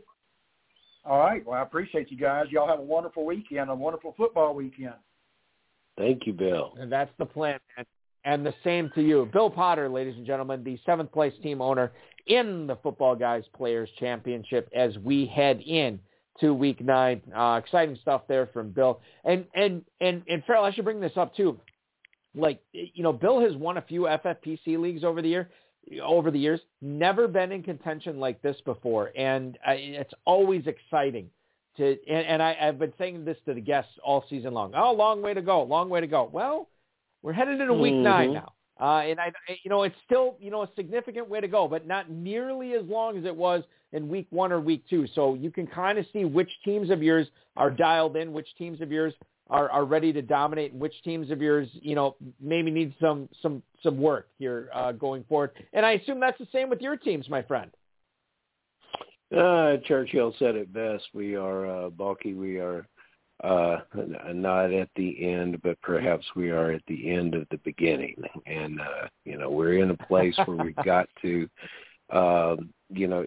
[1.05, 1.45] All right.
[1.45, 2.45] Well, I appreciate you guys.
[2.49, 4.95] Y'all have a wonderful weekend, a wonderful football weekend.
[5.97, 6.73] Thank you, Bill.
[6.79, 7.85] And that's the plan, man.
[8.25, 9.29] And the same to you.
[9.31, 11.91] Bill Potter, ladies and gentlemen, the seventh place team owner
[12.25, 15.99] in the Footballguys Players Championship as we head in
[16.39, 17.21] to week nine.
[17.35, 18.99] Uh, exciting stuff there from Bill.
[19.23, 21.59] And and and and Ferrell, I should bring this up too.
[22.35, 25.49] Like you know, Bill has won a few FFPC leagues over the year.
[26.03, 31.29] Over the years, never been in contention like this before, and I, it's always exciting
[31.77, 31.95] to.
[32.07, 34.73] And, and I, I've been saying this to the guests all season long.
[34.75, 36.27] Oh, long way to go, long way to go.
[36.33, 36.69] Well,
[37.21, 38.03] we're headed into week mm-hmm.
[38.03, 38.53] nine now.
[38.79, 39.31] Uh, and I,
[39.63, 42.83] you know, it's still, you know, a significant way to go, but not nearly as
[42.85, 43.63] long as it was
[43.95, 45.07] in week one or week two.
[45.15, 48.81] So you can kind of see which teams of yours are dialed in, which teams
[48.81, 49.13] of yours
[49.49, 53.29] are, are ready to dominate, and which teams of yours, you know, maybe need some
[53.41, 55.51] some some work here uh, going forward.
[55.73, 57.71] And I assume that's the same with your teams, my friend.
[59.35, 61.03] Uh, Churchill said it best.
[61.13, 62.33] We are uh, Balky.
[62.33, 62.87] We are
[63.43, 63.77] uh,
[64.33, 68.15] not at the end, but perhaps we are at the end of the beginning.
[68.45, 71.49] And, uh, you know, we're in a place where we've got to,
[72.11, 73.25] um, you know,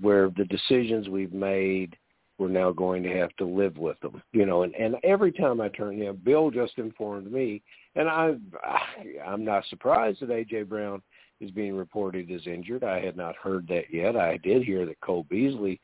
[0.00, 1.96] where the decisions we've made,
[2.38, 5.60] we're now going to have to live with them, you know, and, and every time
[5.60, 7.62] I turn, you know, Bill just informed me
[7.96, 8.34] and I,
[9.26, 11.02] I'm not surprised that AJ Brown
[11.40, 12.84] is being reported as injured.
[12.84, 14.16] I had not heard that yet.
[14.16, 15.80] I did hear that Cole Beasley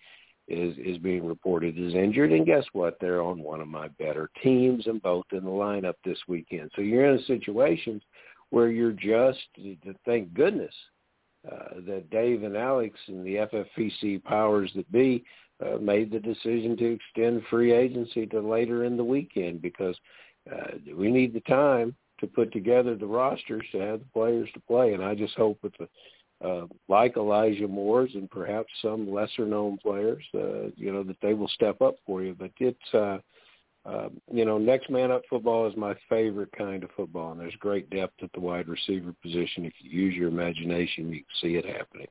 [0.48, 2.96] is is being reported as injured, and guess what?
[3.00, 6.70] They're on one of my better teams, and both in the lineup this weekend.
[6.74, 8.00] So you're in a situation
[8.50, 9.38] where you're just
[10.04, 10.74] thank goodness
[11.50, 15.24] uh, that Dave and Alex and the FFPC powers that be
[15.64, 19.96] uh, made the decision to extend free agency to later in the weekend because
[20.50, 24.60] uh, we need the time to put together the rosters to have the players to
[24.60, 24.94] play.
[24.94, 25.88] And I just hope with the
[26.42, 31.34] uh, like Elijah Moore's and perhaps some lesser known players, uh, you know, that they
[31.34, 32.34] will step up for you.
[32.36, 33.18] But it's, uh,
[33.84, 37.54] uh, you know, next man up football is my favorite kind of football, and there's
[37.58, 39.64] great depth at the wide receiver position.
[39.64, 42.06] If you use your imagination, you can see it happening.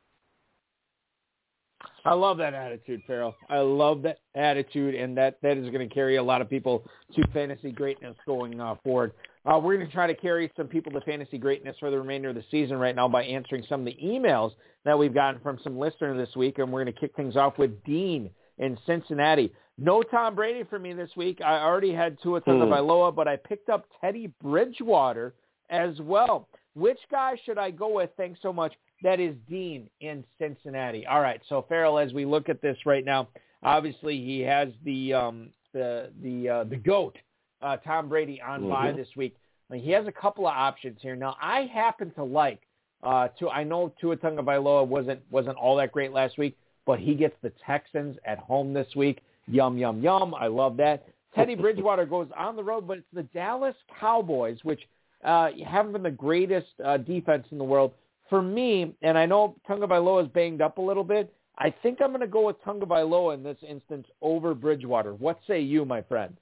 [2.03, 3.35] I love that attitude, Ferrell.
[3.49, 6.83] I love that attitude, and that that is going to carry a lot of people
[7.15, 9.13] to fantasy greatness going uh, forward.
[9.45, 12.29] Uh, we're going to try to carry some people to fantasy greatness for the remainder
[12.29, 14.51] of the season right now by answering some of the emails
[14.83, 17.57] that we've gotten from some listeners this week, and we're going to kick things off
[17.57, 19.51] with Dean in Cincinnati.
[19.77, 21.39] No Tom Brady for me this week.
[21.43, 23.15] I already had Tua Tagovailoa, mm.
[23.15, 25.33] but I picked up Teddy Bridgewater
[25.69, 26.47] as well.
[26.75, 28.11] Which guy should I go with?
[28.17, 28.73] Thanks so much.
[29.03, 31.05] That is Dean in Cincinnati.
[31.07, 31.41] All right.
[31.49, 33.27] So Ferrell, as we look at this right now,
[33.63, 37.17] obviously he has the um, the the uh, the goat
[37.61, 38.69] uh, Tom Brady on mm-hmm.
[38.69, 39.35] bye this week.
[39.73, 41.15] He has a couple of options here.
[41.15, 42.59] Now I happen to like
[43.03, 47.15] uh, to I know Tua Tagovailoa wasn't wasn't all that great last week, but he
[47.15, 49.21] gets the Texans at home this week.
[49.47, 50.33] Yum yum yum.
[50.35, 51.07] I love that.
[51.35, 54.81] Teddy Bridgewater goes on the road, but it's the Dallas Cowboys, which
[55.23, 57.93] uh, haven't been the greatest uh, defense in the world
[58.29, 61.33] for me, and I know Tagovailoa is banged up a little bit.
[61.57, 65.13] I think I'm going to go with Tagovailoa in this instance over Bridgewater.
[65.13, 66.35] What say you, my friend?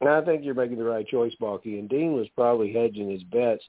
[0.00, 1.78] I think you're making the right choice, Balky.
[1.78, 3.62] And Dean was probably hedging his bets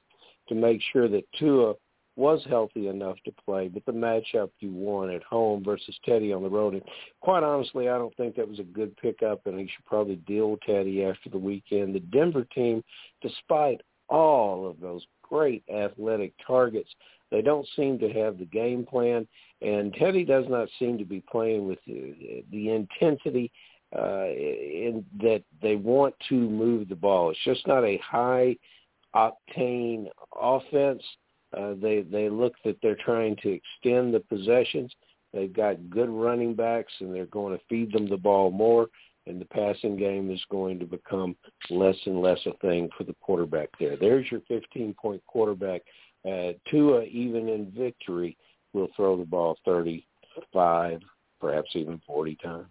[0.48, 1.74] to make sure that Tua
[2.16, 6.42] was healthy enough to play, but the matchup you won at home versus Teddy on
[6.42, 6.74] the road.
[6.74, 6.82] And
[7.20, 10.56] quite honestly, I don't think that was a good pickup, and he should probably deal
[10.66, 11.94] Teddy after the weekend.
[11.94, 12.84] The Denver team,
[13.20, 16.90] despite all of those great athletic targets,
[17.30, 19.26] they don't seem to have the game plan,
[19.60, 23.50] and Teddy does not seem to be playing with the, the intensity
[23.96, 27.30] uh, in that they want to move the ball.
[27.30, 28.56] It's just not a high
[29.14, 30.06] octane
[30.40, 31.02] offense.
[31.56, 34.92] Uh, they they look that they're trying to extend the possessions.
[35.32, 38.88] They've got good running backs, and they're going to feed them the ball more.
[39.26, 41.34] And the passing game is going to become
[41.70, 43.96] less and less a thing for the quarterback there.
[43.96, 45.80] There's your 15-point quarterback
[46.28, 48.36] uh, Tua, even in victory,
[48.72, 51.00] will throw the ball 35,
[51.40, 52.68] perhaps even 40 times.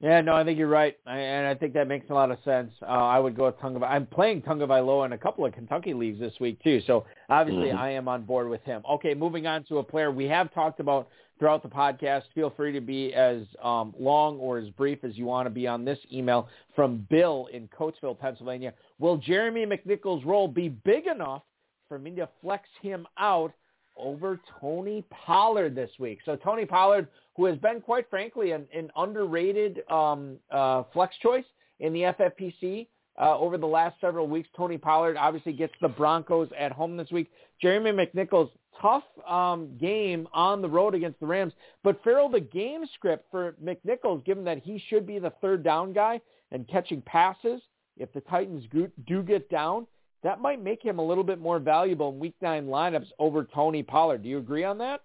[0.00, 2.38] Yeah, no, I think you're right, I, and I think that makes a lot of
[2.44, 2.72] sense.
[2.82, 3.84] Uh, I would go with Tunga.
[3.86, 7.78] I'm playing Tagovailoa in a couple of Kentucky leagues this week too, so obviously mm-hmm.
[7.78, 8.82] I am on board with him.
[8.90, 12.22] Okay, moving on to a player we have talked about throughout the podcast.
[12.34, 15.66] Feel free to be as um, long or as brief as you want to be
[15.66, 18.74] on this email from Bill in Coatesville, Pennsylvania.
[18.98, 21.42] Will Jeremy McNichols' role be big enough
[21.88, 23.52] for me to flex him out
[23.96, 26.20] over Tony Pollard this week.
[26.24, 31.44] So Tony Pollard, who has been quite frankly an, an underrated um, uh, flex choice
[31.80, 32.86] in the FFPC
[33.20, 34.48] uh, over the last several weeks.
[34.56, 37.30] Tony Pollard obviously gets the Broncos at home this week.
[37.60, 41.52] Jeremy McNichols, tough um, game on the road against the Rams.
[41.82, 45.92] But Ferrell, the game script for McNichols, given that he should be the third down
[45.92, 46.20] guy
[46.50, 47.60] and catching passes,
[47.96, 48.64] if the Titans
[49.06, 49.86] do get down,
[50.24, 53.82] that might make him a little bit more valuable in week nine lineups over Tony
[53.82, 54.22] Pollard.
[54.22, 55.02] Do you agree on that?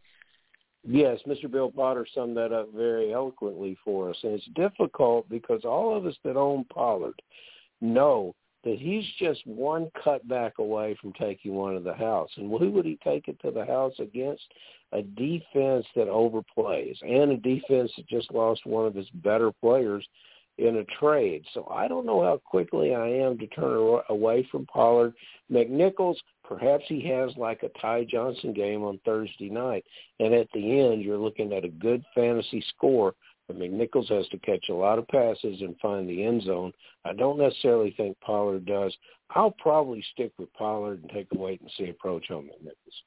[0.88, 1.51] Yes, Mr.
[1.51, 4.17] Bill Potter summed that up very eloquently for us.
[4.24, 7.22] And it's difficult because all of us that own Pollard
[7.82, 12.30] know that he's just one cutback away from taking one to the house.
[12.38, 14.43] And who would he take it to the house against?
[14.93, 20.07] A defense that overplays and a defense that just lost one of his better players
[20.60, 21.43] in a trade.
[21.53, 25.14] So I don't know how quickly I am to turn away from Pollard.
[25.51, 29.86] McNichols, perhaps he has like a Ty Johnson game on Thursday night,
[30.20, 33.16] and at the end you're looking at a good fantasy score.
[33.47, 36.72] But McNichols has to catch a lot of passes and find the end zone.
[37.03, 38.95] I don't necessarily think Pollard does.
[39.32, 43.01] I'll probably stick with Pollard and take a wait and see approach on McNichols.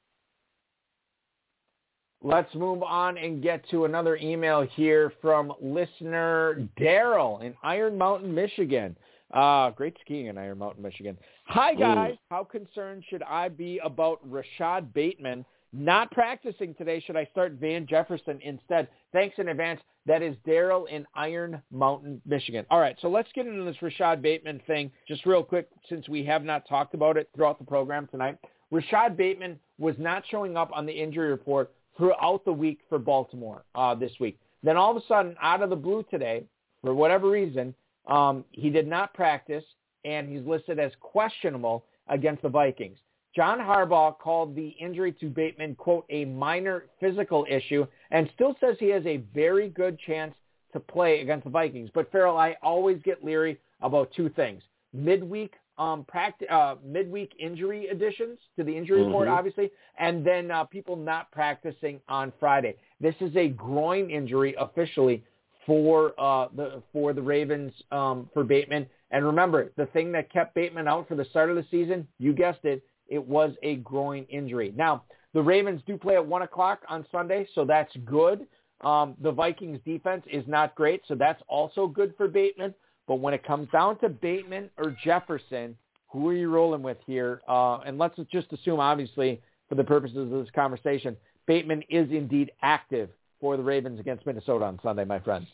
[2.25, 8.33] Let's move on and get to another email here from listener Daryl in Iron Mountain,
[8.33, 8.95] Michigan.
[9.33, 11.17] Uh, great skiing in Iron Mountain, Michigan.
[11.47, 12.13] Hi, guys.
[12.13, 12.17] Ooh.
[12.29, 15.43] How concerned should I be about Rashod Bateman
[15.73, 17.03] not practicing today?
[17.05, 18.87] Should I start Van Jefferson instead?
[19.11, 19.81] Thanks in advance.
[20.05, 22.65] That is Daryl in Iron Mountain, Michigan.
[22.69, 26.23] All right, so let's get into this Rashod Bateman thing just real quick since we
[26.23, 28.37] have not talked about it throughout the program tonight.
[28.71, 33.63] Rashod Bateman was not showing up on the injury report throughout the week for Baltimore
[33.75, 34.39] uh, this week.
[34.63, 36.43] Then all of a sudden, out of the blue today,
[36.81, 37.73] for whatever reason,
[38.07, 39.63] um, he did not practice,
[40.05, 42.97] and he's listed as questionable against the Vikings.
[43.35, 48.77] John Harbaugh called the injury to Bateman, quote, a minor physical issue and still says
[48.79, 50.35] he has a very good chance
[50.71, 51.89] to play against the Vikings.
[51.93, 54.61] But Ferrell, I always get leery about two things.
[54.93, 59.07] Midweek um, practi- uh, midweek injury additions to the injury mm-hmm.
[59.07, 62.75] report, obviously, and then uh, people not practicing on Friday.
[62.99, 65.23] This is a groin injury officially
[65.65, 68.85] for uh, the for the Ravens um, for Bateman.
[69.11, 72.33] And remember, the thing that kept Bateman out for the start of the season, you
[72.33, 74.73] guessed it, it was a groin injury.
[74.75, 75.03] Now,
[75.33, 78.47] the Ravens do play at 1 o'clock on Sunday, so that's good.
[78.81, 82.73] Um, the Vikings defense is not great, so that's also good for Bateman.
[83.07, 85.75] But when it comes down to Bateman or Jefferson,
[86.09, 87.41] who are you rolling with here?
[87.47, 92.51] Uh, and let's just assume, obviously, for the purposes of this conversation, Bateman is indeed
[92.61, 93.09] active
[93.41, 95.45] for the Ravens against Minnesota on Sunday, my friend.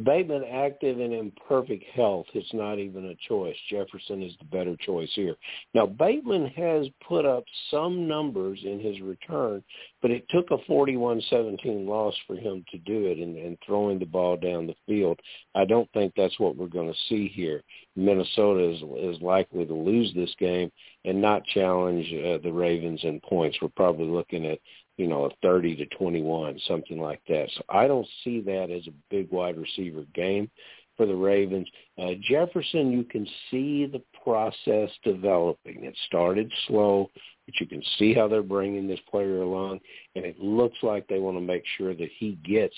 [0.00, 2.26] Bateman active and in perfect health.
[2.32, 3.56] It's not even a choice.
[3.68, 5.36] Jefferson is the better choice here.
[5.74, 9.62] Now, Bateman has put up some numbers in his return,
[10.00, 14.06] but it took a 41-17 loss for him to do it and, and throwing the
[14.06, 15.20] ball down the field.
[15.54, 17.62] I don't think that's what we're going to see here.
[17.94, 20.72] Minnesota is, is likely to lose this game
[21.04, 23.58] and not challenge uh, the Ravens in points.
[23.60, 24.58] We're probably looking at
[25.02, 27.48] you know, a 30 to 21, something like that.
[27.56, 30.48] So I don't see that as a big wide receiver game
[30.96, 31.66] for the Ravens.
[31.98, 35.82] Uh, Jefferson, you can see the process developing.
[35.82, 37.10] It started slow,
[37.46, 39.80] but you can see how they're bringing this player along,
[40.14, 42.76] and it looks like they want to make sure that he gets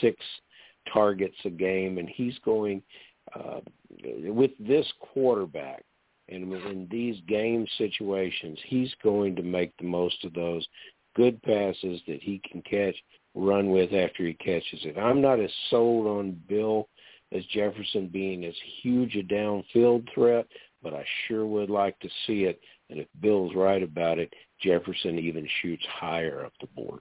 [0.00, 0.16] six
[0.90, 2.82] targets a game, and he's going
[3.34, 3.60] uh,
[4.24, 5.84] with this quarterback.
[6.28, 10.66] And in these game situations, he's going to make the most of those
[11.16, 12.94] good passes that he can catch,
[13.34, 14.98] run with after he catches it.
[14.98, 16.88] I'm not as sold on Bill
[17.32, 20.46] as Jefferson being as huge a downfield threat,
[20.82, 22.60] but I sure would like to see it.
[22.90, 27.00] And if Bill's right about it, Jefferson even shoots higher up the board.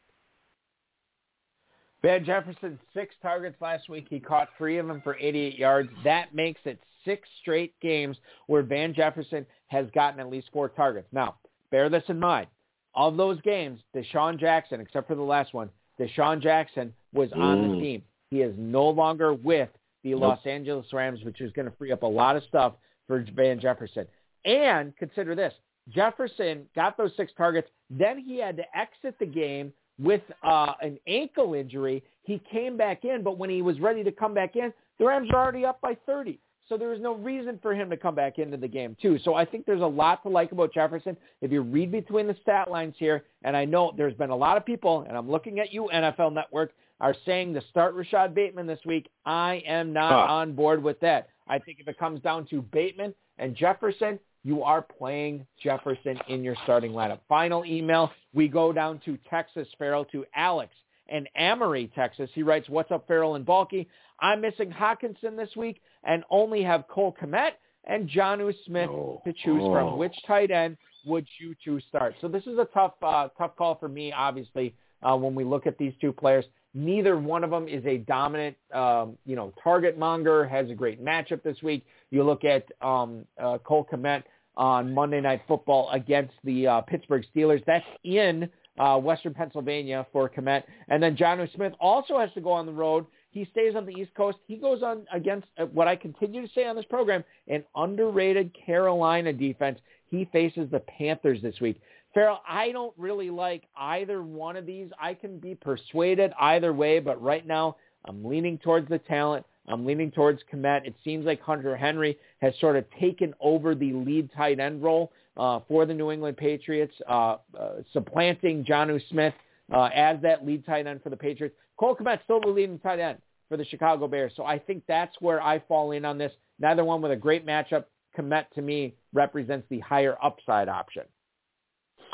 [2.01, 4.07] Van Jefferson, six targets last week.
[4.09, 5.89] He caught three of them for 88 yards.
[6.03, 11.07] That makes it six straight games where Van Jefferson has gotten at least four targets.
[11.11, 11.35] Now,
[11.71, 12.47] bear this in mind
[12.95, 15.69] of those games, DeSean Jackson, except for the last one,
[15.99, 18.03] DeSean Jackson was on the team.
[18.29, 19.69] He is no longer with
[20.03, 20.21] the nope.
[20.21, 22.73] Los Angeles Rams, which is going to free up a lot of stuff
[23.07, 24.05] for Van Jefferson.
[24.45, 25.53] And consider this.
[25.89, 27.69] Jefferson got those six targets.
[27.89, 32.03] Then he had to exit the game with uh, an ankle injury.
[32.23, 35.29] He came back in, but when he was ready to come back in, the Rams
[35.31, 36.39] were already up by 30.
[36.67, 39.19] So there was no reason for him to come back into the game too.
[39.23, 41.15] So I think there's a lot to like about Jefferson.
[41.41, 44.57] If you read between the stat lines here, and I know there's been a lot
[44.57, 48.67] of people, and I'm looking at you, NFL Network, are saying to start Rashod Bateman
[48.67, 49.09] this week.
[49.25, 50.33] I am not huh.
[50.33, 51.29] on board with that.
[51.47, 56.43] I think if it comes down to Bateman and Jefferson, you are playing Jefferson in
[56.43, 57.19] your starting lineup.
[57.27, 58.11] Final email.
[58.33, 60.71] We go down to Texas, Ferrell, to Alex
[61.07, 62.29] and Amory, Texas.
[62.33, 63.87] He writes, what's up, Ferrell and Balky?
[64.19, 67.51] I'm missing Hockenson this week and only have Cole Kmet
[67.85, 69.21] and Jonnu Smith oh.
[69.25, 69.73] to choose oh.
[69.73, 69.97] from.
[69.97, 72.15] Which tight end would you two start?
[72.21, 75.67] So this is a tough, uh, tough call for me, obviously, uh, when we look
[75.67, 76.45] at these two players.
[76.73, 81.03] Neither one of them is a dominant, um, you know, target monger, has a great
[81.03, 81.85] matchup this week.
[82.11, 84.23] You look at um, uh, Cole Kmet
[84.57, 87.63] on Monday Night Football against the uh, Pittsburgh Steelers.
[87.65, 90.63] That's in uh, Western Pennsylvania for Kmet.
[90.89, 93.05] And then Jonnu Smith also has to go on the road
[93.35, 94.37] he stays on the East Coast.
[94.47, 98.55] He goes on against uh, what I continue to say on this program, an underrated
[98.65, 99.77] Carolina defense.
[100.09, 101.81] He faces the Panthers this week.
[102.13, 104.89] Ferrell, I don't really like either one of these.
[104.97, 107.75] I can be persuaded either way, but right now
[108.05, 109.45] I'm leaning towards the talent.
[109.67, 110.87] I'm leaning towards Kmet.
[110.87, 115.11] It seems like Hunter Henry has sort of taken over the lead tight end role
[115.35, 119.33] uh, for the New England Patriots, uh, uh, supplanting Jonnu Smith
[119.73, 121.55] uh, as that lead tight end for the Patriots.
[121.77, 123.19] Cole Kmet still the leading tight end
[123.49, 124.33] for the Chicago Bears.
[124.35, 126.31] So I think that's where I fall in on this.
[126.59, 127.85] Neither one with a great matchup.
[128.17, 131.03] Kmet to me represents the higher upside option.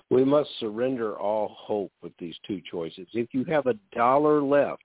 [0.09, 3.07] We must surrender all hope with these two choices.
[3.13, 4.83] If you have a dollar left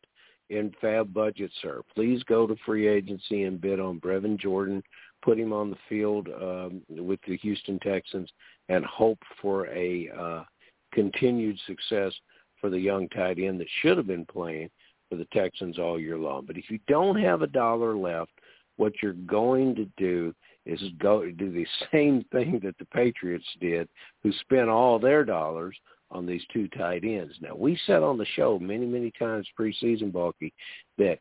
[0.51, 4.83] in FAAB budget, sir, please go to free agency and bid on Brevin Jordan,
[5.23, 8.31] put him on the field um, with the Houston Texans,
[8.69, 10.45] and hope for a uh,
[10.93, 12.13] continued success
[12.61, 14.71] for the young tight end that should have been playing
[15.09, 16.45] for the Texans all year long.
[16.47, 18.33] But if you don't have a dollar left,
[18.77, 20.35] what you're going to do
[20.65, 23.89] is go do the same thing that the Patriots did,
[24.23, 25.77] who spent all their dollars
[26.11, 27.35] on these two tight ends.
[27.41, 30.53] Now we said on the show many, many times preseason, Balky,
[30.99, 31.19] that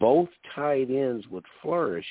[0.00, 2.06] both tight ends would flourish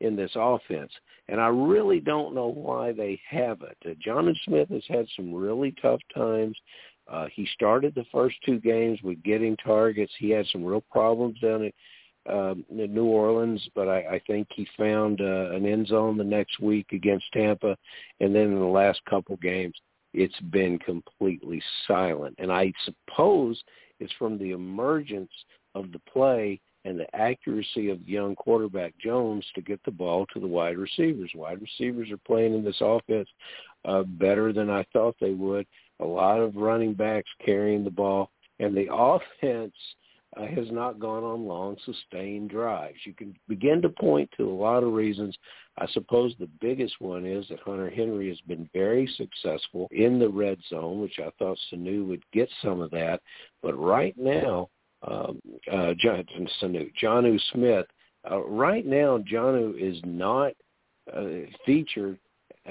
[0.00, 0.92] in this offense.
[1.28, 3.76] And I really don't know why they haven't.
[3.84, 6.56] Uh, Jonnu Smith has had some really tough times.
[7.08, 10.12] Uh, he started the first two games with getting targets.
[10.18, 11.74] He had some real problems down at
[12.28, 16.24] um, in New Orleans, but I, I think he found uh, an end zone the
[16.24, 17.76] next week against Tampa,
[18.20, 19.74] and then in the last couple games,
[20.12, 22.34] it's been completely silent.
[22.38, 23.62] And I suppose
[24.00, 25.30] it's from the emergence
[25.74, 30.40] of the play and the accuracy of young quarterback Jones to get the ball to
[30.40, 31.30] the wide receivers.
[31.34, 33.28] Wide receivers are playing in this offense
[33.84, 35.66] uh, better than I thought they would.
[36.00, 39.74] A lot of running backs carrying the ball, and the offense–
[40.36, 42.98] uh, has not gone on long, sustained drives.
[43.04, 45.36] You can begin to point to a lot of reasons.
[45.78, 50.28] I suppose the biggest one is that Hunter Henry has been very successful in the
[50.28, 53.22] red zone, which I thought Sanu would get some of that.
[53.62, 54.68] But right now,
[55.06, 55.40] um,
[55.72, 57.86] uh, Sanu, Jonnu Smith,
[58.30, 60.52] uh, right now, Jonnu is not
[61.16, 62.18] uh, featured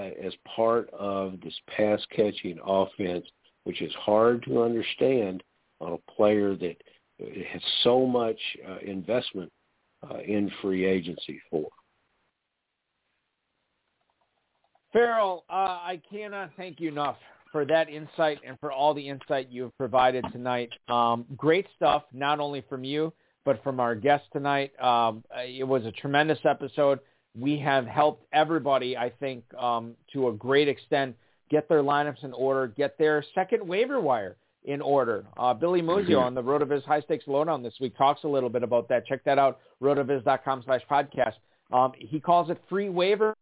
[0.02, 3.26] as part of this pass catching offense,
[3.64, 5.44] which is hard to understand
[5.80, 6.76] on a player that–
[7.20, 9.52] has so much uh, investment
[10.10, 11.68] uh, in free agency for.
[14.92, 17.18] Ferrell, uh, I cannot thank you enough
[17.52, 20.70] for that insight and for all the insight you have provided tonight.
[20.88, 24.72] Um, great stuff, not only from you, but from our guests tonight.
[24.82, 27.00] Um, it was a tremendous episode.
[27.38, 31.16] We have helped everybody, I think, um, to a great extent,
[31.50, 35.26] get their lineups in order, get their second waiver wire in order.
[35.38, 38.64] Uh, Billy Muzio on the RotoViz High Stakes Lowdown this week talks a little bit
[38.64, 39.06] about that.
[39.06, 41.34] Check that out, rotoviz.com slash podcast.
[41.72, 43.36] Um, he calls it free waiver.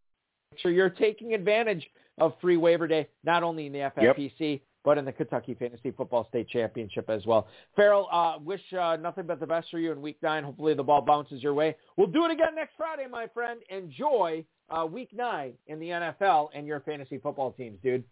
[0.52, 1.86] Make sure you're taking advantage
[2.18, 4.62] of free waiver day, not only in the FFPC, yep.
[4.84, 7.48] But in the Kentucky Fantasy Football State Championship as well.
[7.76, 10.44] Ferrell, uh, wish uh, nothing but the best for you in week nine.
[10.44, 11.76] Hopefully the ball bounces your way.
[11.96, 13.62] We'll do it again next Friday, my friend.
[13.70, 18.04] Enjoy uh, week nine in the NFL and your fantasy football teams, dude.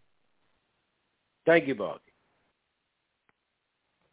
[1.46, 2.00] Thank you, Bob.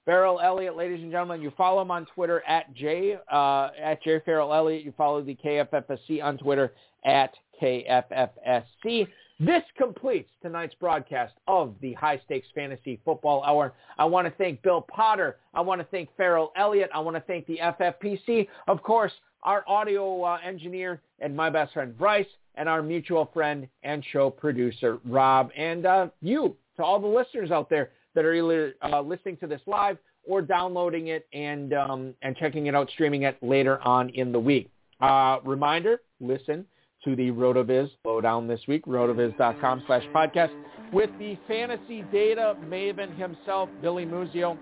[0.09, 4.21] Ferrell Elliott, ladies and gentlemen, you follow him on Twitter at J uh, at J
[4.25, 4.83] Ferrell Elliott.
[4.83, 6.73] You follow the KFFSC on Twitter
[7.05, 9.07] at KFFSC.
[9.41, 13.72] This completes tonight's broadcast of the High Stakes Fantasy Football Hour.
[13.97, 15.36] I want to thank Bill Potter.
[15.55, 16.91] I want to thank Ferrell Elliott.
[16.93, 18.49] I want to thank the FFPC.
[18.66, 19.12] Of course,
[19.45, 22.26] our audio uh, engineer and my best friend Bryce,
[22.57, 27.53] and our mutual friend and show producer Rob, and uh, you to all the listeners
[27.53, 32.12] out there that are either uh, listening to this live or downloading it and um,
[32.22, 34.68] and checking it out, streaming it later on in the week.
[35.01, 36.66] Uh, reminder: listen
[37.05, 40.51] to the Rotoviz lowdown this week, rotoviz.com slash podcast,
[40.93, 44.59] with the fantasy data maven himself, Billy Muzio,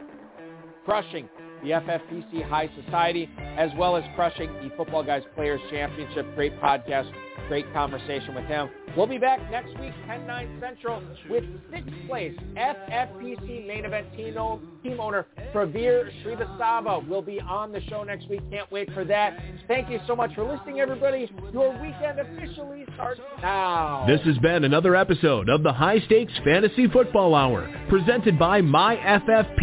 [0.84, 1.28] crushing
[1.62, 6.26] the FFPC High Society, as well as crushing the Footballguys Players Championship.
[6.34, 7.10] Great podcast,
[7.48, 8.68] great conversation with him.
[8.96, 15.26] We'll be back next week, 10-9 Central, with sixth place FFPC main event team, owner
[15.52, 18.40] Pravir Srivastava will be on the show next week.
[18.50, 19.38] Can't wait for that.
[19.68, 21.30] Thank you so much for listening, everybody.
[21.52, 24.06] Your weekend officially starts now.
[24.06, 29.54] This has been another episode of the High Stakes Fantasy Football Hour, presented by MyFFPC.com.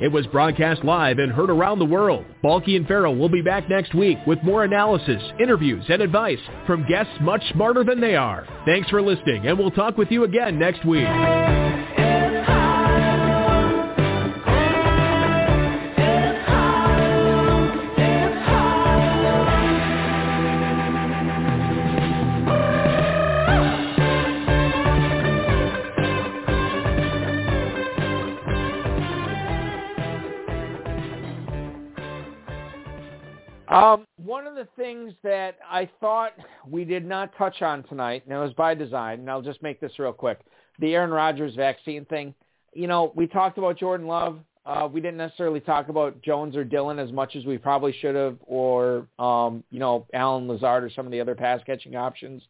[0.00, 2.26] It was broadcast live and heard around the world.
[2.46, 6.86] Balky and Ferrell will be back next week with more analysis, interviews, and advice from
[6.86, 8.46] guests much smarter than they are.
[8.64, 11.08] Thanks for listening, and we'll talk with you again next week.
[33.76, 36.32] Um, one of the things that I thought
[36.66, 39.80] we did not touch on tonight, and it was by design, and I'll just make
[39.80, 40.40] this real quick,
[40.78, 42.32] the Aaron Rodgers vaccine thing.
[42.72, 44.38] You know, we talked about Jordan Love.
[44.64, 48.14] Uh, we didn't necessarily talk about Jones or Dillon as much as we probably should
[48.14, 52.42] have, or, um, you know, Allen Lazard or some of the other pass-catching options.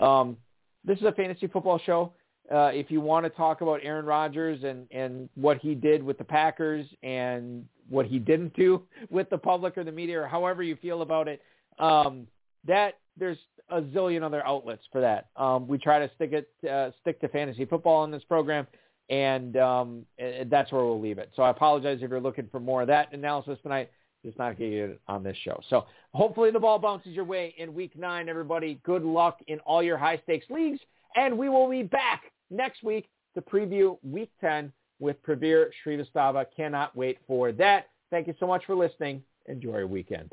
[0.00, 0.36] Um,
[0.84, 2.12] this is a fantasy football show.
[2.52, 6.18] Uh, if you want to talk about Aaron Rodgers and, and what he did with
[6.18, 10.62] the Packers and what he didn't do with the public or the media or however
[10.62, 11.40] you feel about it.
[11.78, 12.26] Um,
[12.66, 13.38] that there's
[13.70, 15.28] a zillion other outlets for that.
[15.36, 18.66] Um, we try to stick it uh, stick to fantasy football in this program,
[19.10, 21.30] and um, it, that's where we'll leave it.
[21.34, 23.90] So I apologize if you're looking for more of that analysis tonight.
[24.24, 25.60] Just not getting it on this show.
[25.68, 28.80] So hopefully the ball bounces your way in week nine, everybody.
[28.84, 30.78] Good luck in all your high stakes leagues.
[31.16, 34.72] And we will be back next week to preview week 10
[35.02, 36.46] with Praveer Shrivastava.
[36.56, 37.88] Cannot wait for that.
[38.10, 39.22] Thank you so much for listening.
[39.46, 40.32] Enjoy your weekend.